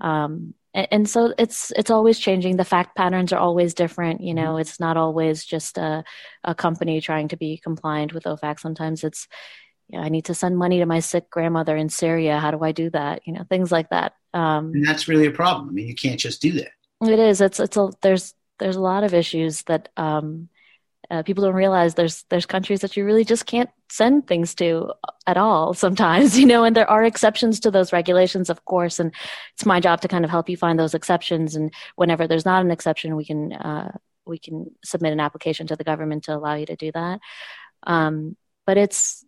Um, 0.00 0.54
and, 0.72 0.88
and, 0.90 1.08
so 1.08 1.32
it's 1.38 1.70
it's 1.72 1.90
always 1.90 2.18
changing. 2.18 2.56
The 2.56 2.64
fact 2.64 2.96
patterns 2.96 3.32
are 3.32 3.38
always 3.38 3.74
different 3.74 4.20
you 4.20 4.34
know 4.34 4.52
mm-hmm. 4.52 4.60
it's 4.60 4.80
not 4.80 4.96
always 4.96 5.44
just 5.44 5.78
a, 5.78 6.04
a 6.42 6.54
company 6.54 7.00
trying 7.00 7.28
to 7.28 7.36
be 7.36 7.58
compliant 7.58 8.12
with 8.12 8.24
ofac 8.24 8.58
sometimes 8.58 9.04
it's 9.04 9.28
you 9.88 9.98
know, 9.98 10.04
i 10.04 10.08
need 10.08 10.24
to 10.24 10.34
send 10.34 10.58
money 10.58 10.80
to 10.80 10.86
my 10.86 10.98
sick 10.98 11.30
grandmother 11.30 11.76
in 11.76 11.88
syria. 11.88 12.40
How 12.40 12.50
do 12.50 12.62
i 12.62 12.72
do 12.72 12.90
that? 12.90 13.22
You 13.24 13.34
know 13.34 13.44
things 13.48 13.70
like 13.70 13.90
that. 13.90 14.14
Um, 14.32 14.72
and 14.74 14.86
that's 14.86 15.06
really 15.06 15.26
a 15.26 15.30
problem. 15.30 15.68
I 15.68 15.72
mean 15.72 15.86
you 15.86 15.94
can't 15.94 16.18
just 16.18 16.42
do 16.42 16.52
that. 16.52 16.72
it 17.02 17.18
is. 17.18 17.40
It's 17.40 17.60
it's 17.60 17.76
a 17.76 17.90
there's 18.02 18.34
there's 18.58 18.76
a 18.76 18.80
lot 18.80 19.04
of 19.04 19.14
issues 19.14 19.62
that 19.64 19.90
um, 19.96 20.48
uh, 21.10 21.22
people 21.22 21.44
don't 21.44 21.54
realize 21.54 21.94
there's 21.94 22.24
there's 22.30 22.46
countries 22.46 22.80
that 22.80 22.96
you 22.96 23.04
really 23.04 23.24
just 23.24 23.46
can't 23.46 23.70
send 23.90 24.26
things 24.26 24.54
to 24.54 24.92
at 25.26 25.36
all 25.36 25.74
sometimes 25.74 26.38
you 26.40 26.46
know 26.46 26.64
and 26.64 26.74
there 26.76 26.90
are 26.90 27.04
exceptions 27.04 27.60
to 27.60 27.70
those 27.70 27.92
regulations 27.92 28.50
of 28.50 28.64
course 28.64 28.98
and 28.98 29.12
it's 29.54 29.66
my 29.66 29.80
job 29.80 30.00
to 30.00 30.08
kind 30.08 30.24
of 30.24 30.30
help 30.30 30.48
you 30.48 30.56
find 30.56 30.78
those 30.78 30.94
exceptions 30.94 31.56
and 31.56 31.72
whenever 31.96 32.26
there's 32.26 32.46
not 32.46 32.64
an 32.64 32.70
exception 32.70 33.16
we 33.16 33.24
can 33.24 33.52
uh, 33.52 33.90
we 34.26 34.38
can 34.38 34.70
submit 34.84 35.12
an 35.12 35.20
application 35.20 35.66
to 35.66 35.76
the 35.76 35.84
government 35.84 36.24
to 36.24 36.34
allow 36.34 36.54
you 36.54 36.66
to 36.66 36.76
do 36.76 36.90
that. 36.92 37.20
Um, 37.86 38.36
but 38.66 38.78
it's 38.78 39.24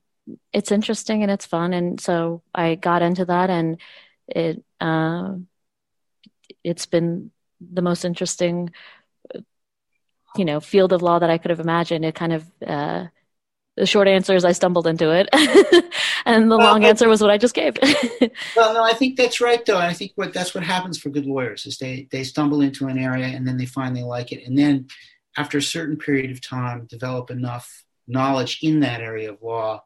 it's 0.52 0.72
interesting 0.72 1.22
and 1.22 1.30
it's 1.30 1.46
fun 1.46 1.72
and 1.72 2.00
so 2.00 2.42
i 2.52 2.74
got 2.74 3.00
into 3.00 3.24
that 3.24 3.48
and 3.48 3.80
it 4.26 4.64
uh, 4.80 5.34
it's 6.64 6.86
been 6.86 7.30
the 7.60 7.82
most 7.82 8.04
interesting 8.04 8.70
you 10.38 10.44
know 10.44 10.60
field 10.60 10.92
of 10.92 11.02
law 11.02 11.18
that 11.18 11.30
I 11.30 11.38
could 11.38 11.50
have 11.50 11.60
imagined. 11.60 12.04
It 12.04 12.14
kind 12.14 12.32
of 12.32 12.50
uh, 12.66 13.06
the 13.76 13.86
short 13.86 14.08
answer 14.08 14.34
is 14.34 14.44
I 14.44 14.52
stumbled 14.52 14.86
into 14.86 15.10
it, 15.10 15.28
and 16.24 16.50
the 16.50 16.56
well, 16.56 16.72
long 16.72 16.84
answer 16.84 17.08
was 17.08 17.20
what 17.20 17.30
I 17.30 17.38
just 17.38 17.54
gave. 17.54 17.76
well, 18.56 18.72
no, 18.72 18.82
I 18.82 18.94
think 18.94 19.16
that's 19.16 19.40
right 19.40 19.64
though. 19.64 19.78
I 19.78 19.92
think 19.92 20.12
what 20.14 20.32
that's 20.32 20.54
what 20.54 20.64
happens 20.64 20.98
for 20.98 21.10
good 21.10 21.26
lawyers 21.26 21.66
is 21.66 21.78
they 21.78 22.08
they 22.10 22.24
stumble 22.24 22.62
into 22.62 22.86
an 22.86 22.98
area 22.98 23.26
and 23.26 23.46
then 23.46 23.58
they 23.58 23.66
find 23.66 23.96
they 23.96 24.02
like 24.02 24.32
it, 24.32 24.46
and 24.46 24.58
then 24.58 24.88
after 25.36 25.58
a 25.58 25.62
certain 25.62 25.96
period 25.96 26.30
of 26.30 26.40
time, 26.40 26.86
develop 26.86 27.30
enough 27.30 27.84
knowledge 28.08 28.60
in 28.62 28.80
that 28.80 29.00
area 29.00 29.30
of 29.32 29.42
law 29.42 29.82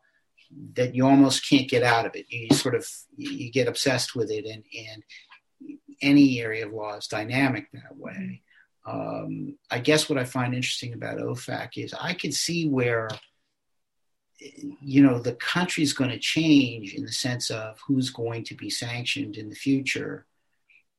that 0.75 0.95
you 0.95 1.07
almost 1.07 1.49
can't 1.49 1.69
get 1.69 1.83
out 1.83 2.07
of 2.07 2.15
it. 2.15 2.27
You 2.29 2.55
sort 2.55 2.75
of 2.75 2.87
you 3.17 3.51
get 3.51 3.69
obsessed 3.69 4.15
with 4.15 4.31
it, 4.31 4.45
and 4.45 4.65
and 4.89 5.03
any 6.03 6.41
area 6.41 6.67
of 6.67 6.73
law 6.73 6.97
is 6.97 7.07
dynamic 7.07 7.67
that 7.73 7.97
way. 7.97 8.43
Um, 8.87 9.57
I 9.71 9.79
guess 9.79 10.09
what 10.09 10.19
I 10.19 10.25
find 10.25 10.55
interesting 10.55 10.95
about 10.95 11.19
OFAC 11.19 11.77
is 11.77 11.95
I 11.95 12.15
can 12.15 12.33
see 12.33 12.69
where 12.69 13.09
you 14.81 15.03
know 15.03 15.19
the 15.19 15.35
country's 15.35 15.93
going 15.93 16.11
to 16.11 16.19
change 16.19 16.95
in 16.95 17.05
the 17.05 17.13
sense 17.13 17.51
of 17.51 17.79
who's 17.87 18.11
going 18.11 18.45
to 18.45 18.55
be 18.55 18.71
sanctioned 18.71 19.37
in 19.37 19.51
the 19.51 19.55
future 19.55 20.27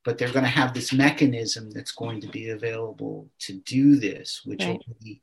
but 0.04 0.18
they're 0.18 0.32
going 0.32 0.46
to 0.46 0.50
have 0.50 0.74
this 0.74 0.92
mechanism 0.92 1.70
that's 1.72 1.92
going 1.92 2.22
to 2.22 2.28
be 2.28 2.50
available 2.50 3.30
to 3.40 3.54
do 3.54 3.96
this 3.96 4.42
which 4.46 4.64
right. 4.64 4.82
will 4.88 4.96
be 5.02 5.22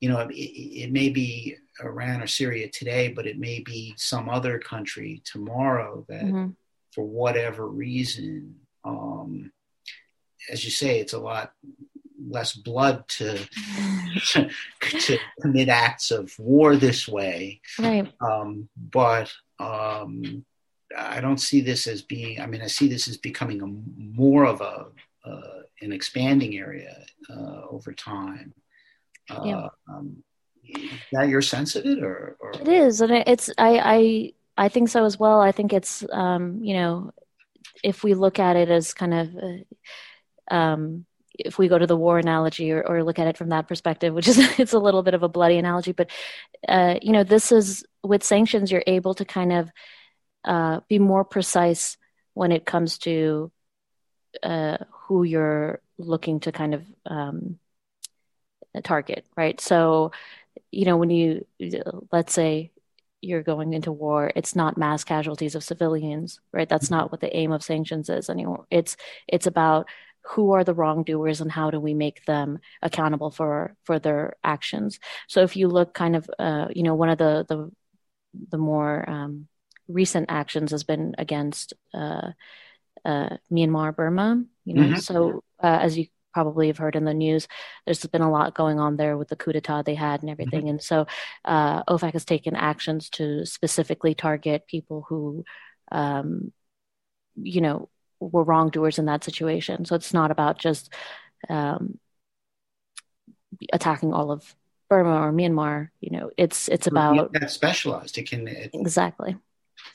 you 0.00 0.08
know 0.08 0.18
it, 0.20 0.34
it, 0.34 0.92
may 0.92 1.10
be 1.10 1.56
iran 1.84 2.20
or 2.20 2.26
syria 2.26 2.68
today 2.68 3.08
but 3.08 3.26
it 3.26 3.38
may 3.38 3.60
be 3.60 3.94
some 3.96 4.28
other 4.28 4.58
country 4.58 5.22
tomorrow 5.24 6.04
that 6.08 6.24
mm-hmm. 6.24 6.48
for 6.92 7.04
whatever 7.04 7.68
reason 7.68 8.54
um, 8.84 9.52
as 10.50 10.64
you 10.64 10.70
say 10.70 10.98
it's 10.98 11.12
a 11.12 11.18
lot 11.18 11.52
less 12.28 12.52
blood 12.54 13.06
to, 13.08 13.38
to, 14.32 15.18
commit 15.40 15.68
acts 15.68 16.10
of 16.10 16.36
war 16.38 16.76
this 16.76 17.08
way. 17.08 17.60
Right. 17.78 18.10
Um, 18.20 18.68
but 18.76 19.32
um, 19.58 20.44
I 20.96 21.20
don't 21.20 21.40
see 21.40 21.60
this 21.60 21.86
as 21.86 22.02
being. 22.02 22.40
I 22.40 22.46
mean, 22.46 22.62
I 22.62 22.66
see 22.66 22.88
this 22.88 23.08
as 23.08 23.16
becoming 23.16 23.62
a 23.62 23.66
more 23.66 24.44
of 24.44 24.60
a 24.60 24.86
uh, 25.24 25.62
an 25.82 25.92
expanding 25.92 26.56
area 26.56 27.04
uh, 27.28 27.62
over 27.70 27.92
time. 27.92 28.54
Uh, 29.28 29.42
yeah. 29.44 29.68
Um, 29.88 30.22
is 30.68 30.90
that 31.12 31.28
your 31.28 31.42
sense 31.42 31.74
of 31.76 31.84
it, 31.84 32.02
or, 32.02 32.36
or? 32.40 32.52
it 32.52 32.68
is, 32.68 33.00
and 33.00 33.12
it's 33.12 33.50
I 33.58 34.32
I 34.58 34.64
I 34.64 34.68
think 34.68 34.88
so 34.88 35.04
as 35.04 35.18
well. 35.18 35.40
I 35.40 35.52
think 35.52 35.72
it's 35.72 36.04
um, 36.12 36.62
you 36.62 36.74
know 36.74 37.12
if 37.82 38.04
we 38.04 38.14
look 38.14 38.38
at 38.38 38.56
it 38.56 38.68
as 38.68 38.94
kind 38.94 39.14
of 39.14 39.36
uh, 39.36 40.54
um, 40.54 41.06
if 41.44 41.58
we 41.58 41.68
go 41.68 41.78
to 41.78 41.86
the 41.86 41.96
war 41.96 42.18
analogy 42.18 42.72
or, 42.72 42.82
or 42.82 43.04
look 43.04 43.18
at 43.18 43.26
it 43.26 43.36
from 43.36 43.50
that 43.50 43.68
perspective, 43.68 44.14
which 44.14 44.28
is 44.28 44.38
it's 44.58 44.72
a 44.72 44.78
little 44.78 45.02
bit 45.02 45.14
of 45.14 45.22
a 45.22 45.28
bloody 45.28 45.58
analogy, 45.58 45.92
but 45.92 46.10
uh, 46.68 46.96
you 47.02 47.12
know, 47.12 47.24
this 47.24 47.52
is 47.52 47.84
with 48.02 48.22
sanctions, 48.22 48.70
you're 48.70 48.84
able 48.86 49.14
to 49.14 49.24
kind 49.24 49.52
of 49.52 49.70
uh, 50.44 50.80
be 50.88 50.98
more 50.98 51.24
precise 51.24 51.96
when 52.34 52.52
it 52.52 52.64
comes 52.64 52.98
to 52.98 53.50
uh, 54.42 54.78
who 54.90 55.24
you're 55.24 55.80
looking 55.98 56.40
to 56.40 56.52
kind 56.52 56.74
of 56.74 56.84
um, 57.06 57.58
target, 58.82 59.26
right? 59.36 59.60
So, 59.60 60.12
you 60.70 60.84
know, 60.84 60.96
when 60.96 61.10
you 61.10 61.46
let's 62.12 62.32
say 62.32 62.70
you're 63.20 63.42
going 63.42 63.74
into 63.74 63.92
war, 63.92 64.32
it's 64.34 64.56
not 64.56 64.78
mass 64.78 65.04
casualties 65.04 65.54
of 65.54 65.64
civilians, 65.64 66.40
right? 66.52 66.68
That's 66.68 66.90
not 66.90 67.10
what 67.10 67.20
the 67.20 67.34
aim 67.36 67.52
of 67.52 67.62
sanctions 67.62 68.08
is 68.08 68.30
anymore. 68.30 68.66
It's 68.70 68.96
it's 69.28 69.46
about 69.46 69.88
who 70.22 70.52
are 70.52 70.64
the 70.64 70.74
wrongdoers 70.74 71.40
and 71.40 71.50
how 71.50 71.70
do 71.70 71.80
we 71.80 71.94
make 71.94 72.24
them 72.24 72.58
accountable 72.82 73.30
for 73.30 73.74
for 73.84 73.98
their 73.98 74.34
actions 74.44 74.98
so 75.28 75.42
if 75.42 75.56
you 75.56 75.68
look 75.68 75.94
kind 75.94 76.16
of 76.16 76.30
uh, 76.38 76.68
you 76.74 76.82
know 76.82 76.94
one 76.94 77.08
of 77.08 77.18
the 77.18 77.44
the 77.48 77.70
the 78.50 78.58
more 78.58 79.08
um, 79.08 79.48
recent 79.88 80.26
actions 80.28 80.70
has 80.70 80.84
been 80.84 81.14
against 81.18 81.72
uh, 81.94 82.30
uh, 83.04 83.30
Myanmar 83.50 83.94
Burma 83.94 84.42
you 84.64 84.74
know 84.74 84.82
mm-hmm. 84.82 84.96
so 84.96 85.42
uh, 85.62 85.78
as 85.80 85.96
you 85.96 86.06
probably 86.32 86.68
have 86.68 86.78
heard 86.78 86.94
in 86.94 87.04
the 87.04 87.14
news 87.14 87.48
there's 87.84 88.06
been 88.06 88.22
a 88.22 88.30
lot 88.30 88.54
going 88.54 88.78
on 88.78 88.96
there 88.96 89.16
with 89.16 89.28
the 89.28 89.36
coup 89.36 89.52
d'etat 89.52 89.82
they 89.82 89.96
had 89.96 90.20
and 90.20 90.30
everything 90.30 90.60
mm-hmm. 90.60 90.70
and 90.70 90.82
so 90.82 91.06
uh, 91.44 91.82
OFAC 91.84 92.12
has 92.12 92.24
taken 92.24 92.54
actions 92.54 93.10
to 93.10 93.44
specifically 93.44 94.14
target 94.14 94.66
people 94.68 95.04
who 95.08 95.44
um, 95.90 96.52
you 97.34 97.60
know 97.60 97.88
were 98.20 98.44
wrongdoers 98.44 98.98
in 98.98 99.06
that 99.06 99.24
situation. 99.24 99.84
So 99.84 99.96
it's 99.96 100.14
not 100.14 100.30
about 100.30 100.58
just 100.58 100.92
um, 101.48 101.98
attacking 103.72 104.12
all 104.12 104.30
of 104.30 104.54
Burma 104.88 105.22
or 105.22 105.32
Myanmar. 105.32 105.88
You 106.00 106.18
know, 106.18 106.30
it's 106.36 106.68
it's 106.68 106.86
about 106.86 107.32
that 107.32 107.50
specialized. 107.50 108.18
It 108.18 108.28
can 108.28 108.46
it, 108.46 108.70
exactly. 108.74 109.36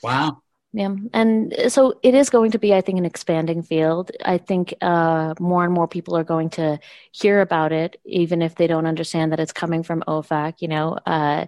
Wow. 0.02 0.42
Yeah, 0.72 0.94
and 1.14 1.54
so 1.68 1.98
it 2.02 2.14
is 2.14 2.28
going 2.28 2.50
to 2.50 2.58
be, 2.58 2.74
I 2.74 2.82
think, 2.82 2.98
an 2.98 3.06
expanding 3.06 3.62
field. 3.62 4.10
I 4.22 4.36
think 4.36 4.74
uh, 4.82 5.32
more 5.40 5.64
and 5.64 5.72
more 5.72 5.88
people 5.88 6.16
are 6.18 6.24
going 6.24 6.50
to 6.50 6.78
hear 7.12 7.40
about 7.40 7.72
it, 7.72 7.98
even 8.04 8.42
if 8.42 8.56
they 8.56 8.66
don't 8.66 8.84
understand 8.84 9.32
that 9.32 9.40
it's 9.40 9.54
coming 9.54 9.82
from 9.82 10.04
OFAC. 10.06 10.60
You 10.60 10.68
know, 10.68 10.98
uh, 11.06 11.46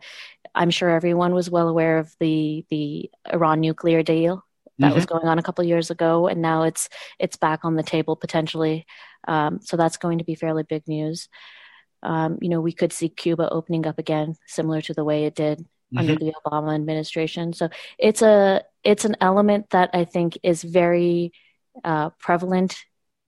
I'm 0.55 0.71
sure 0.71 0.89
everyone 0.89 1.35
was 1.35 1.51
well 1.51 1.69
aware 1.69 1.99
of 1.99 2.15
the 2.21 2.65
the 2.71 3.11
Iran 3.31 3.61
nuclear 3.61 4.03
deal 4.03 4.47
that 4.79 4.89
mm-hmm. 4.89 4.95
was 4.95 5.07
going 5.07 5.27
on 5.27 5.39
a 5.39 5.43
couple 5.43 5.65
years 5.65 5.91
ago, 5.91 6.29
and 6.29 6.43
now 6.43 6.63
it's 6.63 6.89
it's 7.19 7.37
back 7.37 7.65
on 7.65 7.77
the 7.77 7.83
table 7.83 8.17
potentially. 8.17 8.87
Um, 9.27 9.61
so 9.61 9.77
that's 9.77 9.97
going 9.97 10.19
to 10.19 10.25
be 10.25 10.35
fairly 10.35 10.63
big 10.63 10.87
news. 10.87 11.29
Um, 12.03 12.39
you 12.41 12.49
know, 12.49 12.61
we 12.61 12.73
could 12.73 12.93
see 12.93 13.09
Cuba 13.09 13.49
opening 13.51 13.87
up 13.87 13.99
again, 13.99 14.37
similar 14.47 14.81
to 14.83 14.95
the 14.95 15.05
way 15.05 15.25
it 15.25 15.35
did 15.35 15.59
mm-hmm. 15.59 15.99
under 15.99 16.15
the 16.15 16.33
Obama 16.47 16.75
administration. 16.75 17.53
So 17.53 17.69
it's 17.99 18.23
a 18.23 18.63
it's 18.85 19.05
an 19.05 19.17
element 19.21 19.71
that 19.71 19.91
I 19.93 20.05
think 20.05 20.39
is 20.43 20.63
very 20.63 21.33
uh, 21.85 22.11
prevalent 22.11 22.77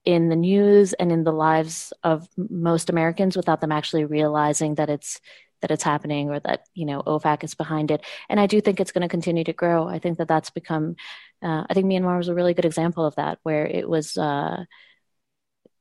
in 0.05 0.29
the 0.29 0.37
news 0.37 0.93
and 0.95 1.13
in 1.13 1.25
the 1.25 1.33
lives 1.33 1.93
of 2.03 2.27
most 2.37 2.89
Americans 2.89 3.37
without 3.37 3.61
them 3.61 3.73
actually 3.73 4.05
realizing 4.05 4.77
that 4.77 4.89
it's 4.89 5.21
that 5.61 5.71
it's 5.71 5.83
happening 5.83 6.31
or 6.31 6.41
that 6.41 6.67
you 6.75 6.87
know 6.87 7.03
OFAC 7.03 7.45
is 7.45 7.55
behind 7.55 7.91
it. 7.91 8.05
And 8.29 8.41
I 8.41 8.47
do 8.47 8.61
think 8.61 8.81
it's 8.81 8.93
going 8.93 9.03
to 9.03 9.09
continue 9.09 9.45
to 9.45 9.53
grow. 9.53 9.87
I 9.89 9.99
think 9.99 10.19
that 10.19 10.29
that's 10.29 10.51
become. 10.51 10.97
Uh, 11.43 11.65
I 11.69 11.75
think 11.75 11.87
Myanmar 11.87 12.19
was 12.19 12.29
a 12.29 12.35
really 12.35 12.55
good 12.55 12.65
example 12.65 13.05
of 13.05 13.15
that, 13.17 13.39
where 13.43 13.67
it 13.67 13.89
was, 13.89 14.17
uh, 14.17 14.65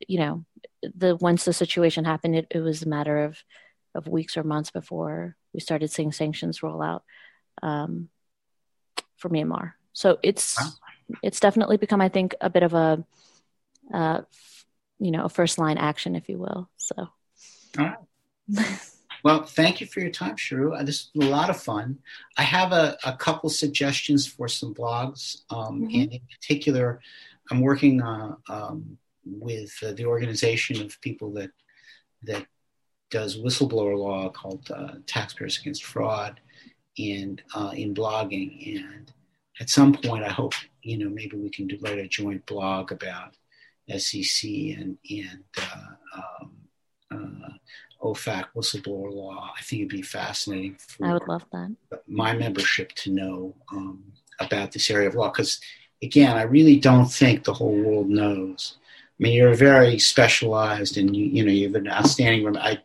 you 0.08 0.20
know, 0.20 0.46
the 0.96 1.16
once 1.16 1.46
the 1.46 1.54
situation 1.54 2.06
happened, 2.06 2.36
it, 2.36 2.48
it 2.52 2.60
was 2.60 2.84
a 2.84 2.90
matter 2.90 3.26
of 3.26 3.42
of 3.96 4.08
weeks 4.08 4.38
or 4.38 4.44
months 4.44 4.72
before 4.72 5.36
we 5.54 5.60
started 5.60 5.92
seeing 5.92 6.12
sanctions 6.12 6.62
roll 6.62 6.82
out 6.82 7.04
um, 7.62 8.10
for 9.18 9.30
Myanmar. 9.30 9.74
So 9.94 10.20
it's 10.24 10.58
it's 11.24 11.40
definitely 11.40 11.78
become, 11.78 12.02
I 12.02 12.10
think, 12.10 12.36
a 12.40 12.50
bit 12.50 12.64
of 12.64 12.74
a 12.74 13.04
uh, 13.94 14.22
you 15.00 15.12
know 15.12 15.26
a 15.26 15.30
first 15.30 15.58
line 15.58 15.78
action, 15.78 16.16
if 16.16 16.30
you 16.30 16.38
will. 16.38 16.70
So. 16.78 17.10
Well, 19.24 19.44
thank 19.44 19.82
you 19.82 19.88
for 19.88 20.00
your 20.00 20.12
time, 20.12 20.36
Shahroo. 20.36 20.80
Uh, 20.80 20.84
this 20.84 21.10
was 21.14 21.28
a 21.28 21.30
lot 21.30 21.50
of 21.50 21.62
fun. 21.62 22.00
I 22.38 22.44
have 22.44 22.72
a, 22.72 22.98
a 23.04 23.16
couple 23.18 23.50
suggestions 23.50 24.26
for 24.26 24.48
some 24.48 24.74
blogs, 24.74 25.42
um, 25.50 25.82
mm-hmm. 25.82 26.02
and 26.02 26.14
in 26.14 26.22
particular, 26.32 27.02
I'm 27.52 27.62
working 27.62 28.02
uh, 28.02 28.36
um, 28.48 28.98
with 29.26 29.72
uh, 29.84 29.92
the 29.94 30.06
organization 30.06 30.82
of 30.82 31.00
people 31.02 31.32
that 31.34 31.52
that 32.24 32.46
does 33.10 33.38
whistleblower 33.38 33.98
law 33.98 34.30
called 34.30 34.70
uh, 34.72 34.96
Taxpayers 35.08 35.60
Against 35.60 35.84
Fraud, 35.84 36.40
and 36.98 37.42
uh, 37.56 37.72
in 37.74 37.94
blogging. 37.94 38.78
And 38.78 39.12
at 39.60 39.70
some 39.70 39.94
point, 39.94 40.24
I 40.24 40.30
hope 40.30 40.54
you 40.82 40.98
know 40.98 41.10
maybe 41.10 41.38
we 41.38 41.50
can 41.50 41.68
do, 41.68 41.78
write 41.82 42.00
a 42.00 42.08
joint 42.08 42.46
blog 42.46 42.92
about 42.92 43.36
SEC 43.98 44.50
and 44.50 44.98
and 45.10 45.44
uh, 45.58 45.96
um, 47.12 47.60
OFAC 48.02 48.46
whistleblower 48.56 49.14
law. 49.14 49.52
I 49.58 49.62
think 49.62 49.82
it'd 49.82 49.92
be 49.92 50.02
fascinating 50.02 50.76
for 50.80 51.08
I 51.08 51.14
would 51.14 51.28
love 51.28 51.46
that. 51.52 51.76
my 52.08 52.34
membership 52.34 52.92
to 52.94 53.12
know 53.12 53.56
um, 53.72 54.04
about 54.40 54.72
this 54.72 54.90
area 54.90 55.10
of 55.10 55.16
law 55.16 55.30
because, 55.30 55.60
again, 56.02 56.38
I 56.38 56.44
really 56.44 56.80
don't 56.80 57.12
think 57.12 57.44
the 57.44 57.54
whole 57.54 57.76
world 57.76 58.10
knows. 58.10 58.78
I 59.20 59.24
mean, 59.24 59.34
you're 59.34 59.54
very 59.54 60.00
specialized, 60.00 60.98
and 60.98 61.14
you 61.16 61.26
you 61.26 61.46
know 61.46 61.52
you 61.52 61.68
have 61.68 61.76
an 61.76 61.90
outstanding. 61.90 62.56
I 62.58 62.80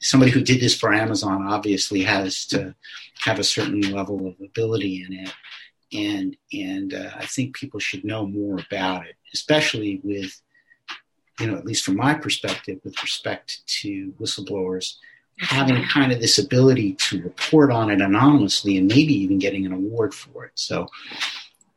somebody 0.00 0.30
who 0.30 0.42
did 0.42 0.60
this 0.60 0.78
for 0.78 0.92
Amazon 0.92 1.46
obviously 1.46 2.02
has 2.02 2.44
to 2.46 2.74
have 3.20 3.38
a 3.38 3.44
certain 3.44 3.80
level 3.80 4.26
of 4.26 4.34
ability 4.40 5.04
in 5.04 5.12
it, 5.12 5.32
and 5.92 6.36
and 6.52 6.94
uh, 6.94 7.10
I 7.16 7.26
think 7.26 7.56
people 7.56 7.80
should 7.80 8.04
know 8.04 8.26
more 8.26 8.58
about 8.58 9.06
it, 9.06 9.14
especially 9.32 10.00
with 10.02 10.40
you 11.38 11.46
know, 11.46 11.56
at 11.56 11.64
least 11.64 11.84
from 11.84 11.96
my 11.96 12.14
perspective, 12.14 12.80
with 12.84 13.00
respect 13.02 13.66
to 13.66 14.12
whistleblowers, 14.20 14.94
having 15.38 15.82
kind 15.84 16.12
of 16.12 16.20
this 16.20 16.38
ability 16.38 16.94
to 16.94 17.22
report 17.22 17.70
on 17.70 17.90
it 17.90 18.00
anonymously 18.00 18.76
and 18.76 18.88
maybe 18.88 19.14
even 19.14 19.38
getting 19.38 19.66
an 19.66 19.72
award 19.72 20.12
for 20.14 20.44
it. 20.44 20.52
So 20.54 20.88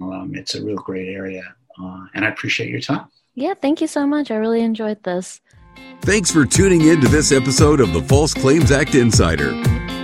um, 0.01 0.31
it's 0.33 0.55
a 0.55 0.63
real 0.63 0.77
great 0.77 1.09
area. 1.09 1.43
Uh, 1.81 2.05
and 2.13 2.25
I 2.25 2.29
appreciate 2.29 2.69
your 2.69 2.81
time. 2.81 3.07
Yeah, 3.35 3.53
thank 3.53 3.81
you 3.81 3.87
so 3.87 4.05
much. 4.05 4.31
I 4.31 4.35
really 4.35 4.61
enjoyed 4.61 5.03
this. 5.03 5.41
Thanks 6.01 6.31
for 6.31 6.45
tuning 6.45 6.81
in 6.81 6.99
to 7.01 7.07
this 7.07 7.31
episode 7.31 7.79
of 7.79 7.93
the 7.93 8.01
False 8.01 8.33
Claims 8.33 8.71
Act 8.71 8.95
Insider. 8.95 9.51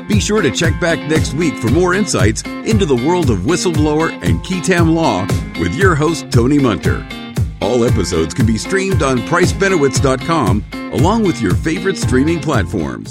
Be 0.08 0.20
sure 0.20 0.42
to 0.42 0.52
check 0.52 0.80
back 0.80 1.00
next 1.10 1.34
week 1.34 1.56
for 1.56 1.68
more 1.70 1.94
insights 1.94 2.44
into 2.44 2.86
the 2.86 2.96
world 2.96 3.30
of 3.30 3.40
whistleblower 3.40 4.12
and 4.24 4.46
qui 4.46 4.62
tam 4.62 4.96
law 4.96 5.28
with 5.60 5.76
your 5.76 5.96
host, 5.96 6.32
Tony 6.32 6.60
Munter. 6.60 7.06
All 7.62 7.86
episodes 7.86 8.34
can 8.34 8.46
be 8.46 8.58
streamed 8.58 9.02
on 9.02 9.20
pricebenowitz.com 9.20 10.64
along 10.94 11.24
with 11.24 11.42
your 11.42 11.54
favorite 11.56 11.98
streaming 11.98 12.40
platforms. 12.40 13.06